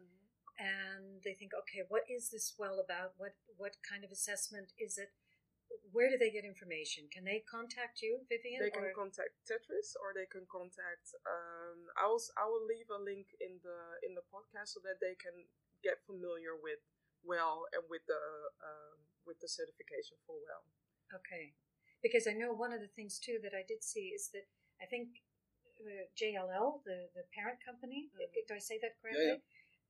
and 0.59 1.23
they 1.25 1.33
think, 1.33 1.55
okay, 1.55 1.87
what 1.89 2.05
is 2.11 2.29
this 2.31 2.55
well 2.59 2.79
about? 2.83 3.15
What 3.17 3.35
what 3.57 3.77
kind 3.81 4.05
of 4.05 4.11
assessment 4.11 4.73
is 4.79 4.99
it? 4.99 5.11
Where 5.95 6.11
do 6.11 6.19
they 6.19 6.31
get 6.35 6.43
information? 6.47 7.07
Can 7.11 7.25
they 7.27 7.43
contact 7.47 8.03
you, 8.03 8.27
Vivian? 8.27 8.63
They 8.63 8.75
can 8.75 8.91
or- 8.91 8.95
contact 8.95 9.39
Tetris, 9.47 9.95
or 9.99 10.11
they 10.15 10.27
can 10.27 10.47
contact. 10.51 11.15
Um, 11.27 11.91
I 11.99 12.07
will 12.07 12.23
I 12.39 12.47
will 12.47 12.67
leave 12.67 12.91
a 12.91 13.01
link 13.01 13.33
in 13.41 13.59
the 13.63 13.79
in 14.07 14.15
the 14.15 14.27
podcast 14.31 14.75
so 14.77 14.81
that 14.87 14.99
they 14.99 15.15
can 15.19 15.35
get 15.83 16.03
familiar 16.07 16.55
with 16.59 16.83
well 17.25 17.65
and 17.73 17.85
with 17.89 18.05
the 18.07 18.21
um, 18.63 18.99
with 19.27 19.39
the 19.41 19.49
certification 19.49 20.19
for 20.27 20.37
well. 20.39 20.65
Okay. 21.15 21.55
Because 22.03 22.25
I 22.27 22.33
know 22.33 22.53
one 22.53 22.73
of 22.73 22.81
the 22.81 22.93
things 22.97 23.19
too 23.19 23.39
that 23.43 23.53
I 23.53 23.63
did 23.67 23.85
see 23.85 24.13
is 24.15 24.31
that 24.33 24.49
I 24.81 24.87
think 24.87 25.21
uh, 25.87 26.05
JLL, 26.21 26.83
the, 26.85 27.09
the 27.15 27.25
parent 27.35 27.59
company, 27.65 28.11
Mhm. 28.15 28.47
do 28.49 28.55
I 28.55 28.59
say 28.59 28.79
that 28.83 28.93
correctly? 29.01 29.43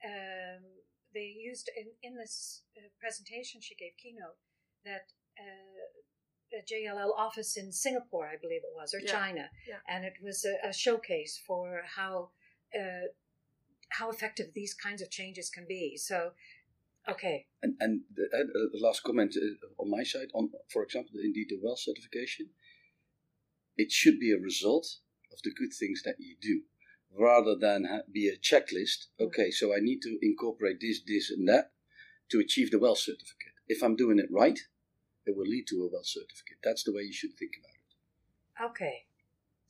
Um, 0.04 0.62
they 1.12 1.26
used 1.50 1.68
in, 1.76 1.88
in 2.02 2.16
this 2.16 2.62
uh, 2.76 2.88
presentation 2.98 3.60
she 3.60 3.74
gave 3.74 3.92
keynote 3.98 4.38
that 4.84 5.12
uh, 5.38 6.58
a 6.58 6.62
JLL 6.62 7.12
office 7.16 7.56
in 7.56 7.72
Singapore, 7.72 8.26
I 8.26 8.36
believe 8.36 8.62
it 8.64 8.74
was, 8.74 8.94
or 8.94 9.00
Yeah. 9.00 9.12
China, 9.12 9.50
Yeah. 9.66 9.80
and 9.88 10.04
it 10.04 10.14
was 10.22 10.44
a, 10.44 10.56
a 10.68 10.72
showcase 10.72 11.38
for 11.46 11.82
how 11.96 12.30
uh, 12.74 13.08
how 13.98 14.08
effective 14.10 14.54
these 14.54 14.72
kinds 14.74 15.02
of 15.02 15.10
changes 15.10 15.50
can 15.50 15.66
be. 15.66 15.96
So, 15.96 16.32
okay, 17.08 17.48
And, 17.62 17.74
and 17.80 18.04
the, 18.14 18.24
uh, 18.32 18.44
the 18.72 18.78
last 18.78 19.02
comment 19.02 19.34
uh, 19.36 19.82
on 19.82 19.90
my 19.90 20.04
side, 20.04 20.28
on 20.32 20.50
for 20.72 20.84
example, 20.84 21.14
indeed 21.22 21.48
the 21.50 21.58
well 21.60 21.76
certification, 21.76 22.50
it 23.76 23.90
should 23.90 24.20
be 24.20 24.30
a 24.32 24.38
result 24.38 24.86
of 25.32 25.40
the 25.42 25.52
good 25.52 25.72
things 25.72 26.02
that 26.04 26.16
you 26.18 26.36
do, 26.40 26.62
rather 27.18 27.56
than 27.56 28.02
be 28.12 28.28
a 28.28 28.36
checklist. 28.36 29.06
Okay, 29.18 29.50
so 29.50 29.74
I 29.74 29.80
need 29.80 30.00
to 30.02 30.18
incorporate 30.22 30.80
this, 30.80 31.00
this, 31.06 31.30
and 31.30 31.48
that 31.48 31.72
to 32.30 32.38
achieve 32.38 32.70
the 32.70 32.78
well 32.78 32.96
certificate. 32.96 33.54
If 33.68 33.82
I'm 33.82 33.96
doing 33.96 34.18
it 34.18 34.28
right, 34.30 34.58
it 35.26 35.36
will 35.36 35.46
lead 35.46 35.66
to 35.68 35.82
a 35.84 35.88
well 35.92 36.04
certificate. 36.04 36.58
That's 36.62 36.84
the 36.84 36.92
way 36.92 37.02
you 37.02 37.12
should 37.12 37.34
think 37.34 37.52
about 37.58 37.74
it. 37.74 38.70
okay. 38.70 39.06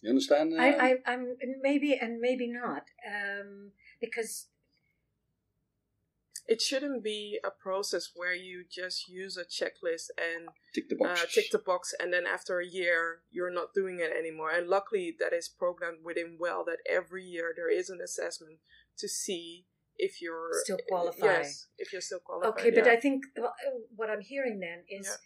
You 0.03 0.09
understand? 0.09 0.55
uh, 0.55 0.63
I, 0.63 0.69
I, 0.69 0.95
I'm 1.07 1.37
maybe 1.61 1.95
and 1.95 2.21
maybe 2.21 2.47
not 2.47 2.85
um, 3.07 3.73
because 4.01 4.47
It 6.53 6.61
shouldn't 6.61 7.05
be 7.05 7.39
a 7.45 7.51
process 7.67 8.11
where 8.15 8.35
you 8.35 8.65
just 8.69 9.09
use 9.09 9.37
a 9.37 9.45
checklist 9.59 10.07
and 10.19 10.49
tick 10.75 10.89
the 10.89 10.97
uh, 10.97 11.15
box. 11.15 11.33
tick 11.35 11.49
the 11.53 11.59
box, 11.73 11.95
and 12.01 12.13
then 12.13 12.25
after 12.27 12.59
a 12.59 12.67
year 12.67 13.21
you're 13.31 13.53
not 13.61 13.73
doing 13.73 14.01
it 14.01 14.11
anymore. 14.23 14.51
And 14.51 14.69
luckily, 14.69 15.07
that 15.21 15.33
is 15.33 15.49
programmed 15.49 16.01
within 16.05 16.37
well 16.41 16.65
that 16.65 16.79
every 16.99 17.25
year 17.25 17.53
there 17.57 17.71
is 17.81 17.89
an 17.89 18.01
assessment 18.03 18.59
to 18.99 19.09
see 19.09 19.67
if 19.97 20.21
you're 20.21 20.51
Still 20.65 20.79
qualify. 20.89 21.27
Yes, 21.27 21.69
if 21.79 21.93
you're 21.93 22.01
still 22.11 22.19
qualified. 22.29 22.53
okay, 22.59 22.71
but 22.71 22.87
yeah. 22.87 22.93
I 22.93 22.97
think 23.05 23.19
uh, 23.41 23.49
what 23.95 24.11
I'm 24.11 24.23
hearing 24.23 24.59
then 24.61 24.81
is 24.89 25.07
Yeah. 25.07 25.17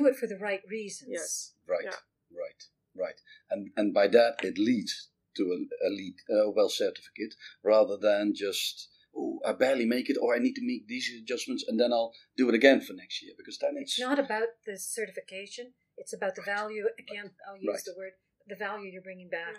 do 0.00 0.06
it 0.08 0.16
for 0.16 0.26
the 0.26 0.38
right 0.48 0.62
reasons. 0.68 1.10
yes, 1.12 1.54
Right, 1.66 1.84
Yeah. 1.84 2.00
right, 2.44 2.60
right. 3.04 3.20
And 3.50 3.70
and 3.76 3.94
by 3.94 4.08
that 4.08 4.34
it 4.42 4.58
leads 4.58 5.10
to 5.36 5.42
a, 5.56 5.58
a 5.88 5.90
lead 5.90 6.16
uh, 6.28 6.50
well 6.50 6.68
certificate 6.70 7.34
rather 7.62 7.96
than 7.96 8.34
just 8.34 8.88
oh 9.16 9.38
I 9.46 9.52
barely 9.52 9.84
make 9.86 10.08
it 10.10 10.16
or 10.20 10.34
I 10.34 10.38
need 10.38 10.54
to 10.54 10.64
make 10.64 10.86
these 10.88 11.10
adjustments 11.20 11.64
and 11.66 11.78
then 11.78 11.92
I'll 11.92 12.12
do 12.36 12.48
it 12.48 12.54
again 12.54 12.80
for 12.80 12.92
next 12.94 13.22
year 13.22 13.32
because 13.36 13.58
then 13.58 13.74
it's, 13.76 13.98
It's 13.98 14.00
not 14.08 14.18
about 14.18 14.48
the 14.66 14.78
certification; 14.78 15.72
it's 15.96 16.12
about 16.12 16.34
the 16.34 16.42
value. 16.42 16.86
Again, 16.98 17.30
I'll 17.48 17.56
use 17.56 17.68
Right. 17.74 17.84
the 17.84 17.94
word 17.96 18.12
the 18.48 18.56
value 18.56 18.90
you're 18.90 19.02
bringing 19.02 19.28
back 19.28 19.54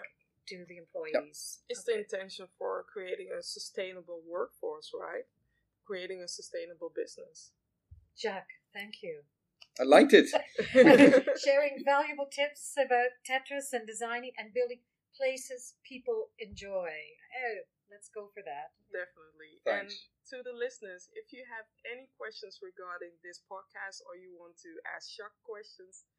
to 0.49 0.65
the 0.67 0.77
employees. 0.77 1.59
it's 1.69 1.83
the 1.83 1.97
intention 1.97 2.47
for 2.57 2.85
creating 2.91 3.29
a 3.37 3.41
sustainable 3.41 4.21
workforce, 4.27 4.91
right? 4.93 5.23
Creating 5.85 6.21
a 6.21 6.27
sustainable 6.27 6.91
business. 6.93 7.51
Jack, 8.17 8.47
thank 8.73 8.95
you. 9.01 9.21
I 9.79 9.83
liked 9.83 10.13
it. 10.13 10.27
Sharing 11.45 11.81
valuable 11.85 12.27
tips 12.31 12.73
about 12.77 13.11
Tetris 13.27 13.71
and 13.73 13.87
designing 13.87 14.31
and 14.37 14.53
building 14.53 14.81
places 15.15 15.75
people 15.87 16.29
enjoy. 16.39 16.91
Oh, 16.91 17.55
let's 17.93 18.09
go 18.09 18.33
for 18.33 18.41
that. 18.41 18.73
Definitely. 18.89 19.61
Thanks. 19.61 19.93
And 19.93 20.33
to 20.33 20.37
the 20.41 20.57
listeners, 20.57 21.13
if 21.13 21.29
you 21.29 21.45
have 21.45 21.69
any 21.85 22.09
questions 22.17 22.57
regarding 22.65 23.13
this 23.21 23.45
podcast 23.45 24.01
or 24.09 24.17
you 24.17 24.33
want 24.33 24.57
to 24.65 24.73
ask 24.89 25.13
Chuck 25.13 25.37
questions, 25.45 26.09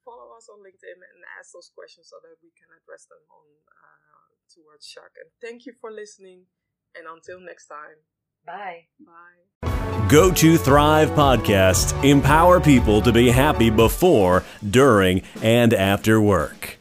follow 0.00 0.32
us 0.32 0.48
on 0.48 0.64
LinkedIn 0.64 0.96
and 0.96 1.20
ask 1.36 1.52
those 1.52 1.68
questions 1.68 2.08
so 2.08 2.16
that 2.24 2.40
we 2.40 2.48
can 2.56 2.72
address 2.72 3.04
them 3.12 3.20
on 3.28 3.46
uh, 3.68 4.32
towards 4.48 4.88
Chuck. 4.88 5.12
And 5.20 5.28
thank 5.44 5.68
you 5.68 5.76
for 5.76 5.92
listening. 5.92 6.48
And 6.96 7.04
until 7.04 7.44
next 7.44 7.68
time, 7.68 8.00
Bye. 8.46 8.88
bye. 9.04 10.08
Go 10.08 10.32
to 10.32 10.56
Thrive 10.56 11.10
Podcast. 11.10 11.92
Empower 12.02 12.60
people 12.60 13.02
to 13.02 13.12
be 13.12 13.28
happy 13.28 13.68
before, 13.68 14.42
during, 14.64 15.20
and 15.42 15.74
after 15.74 16.18
work. 16.18 16.78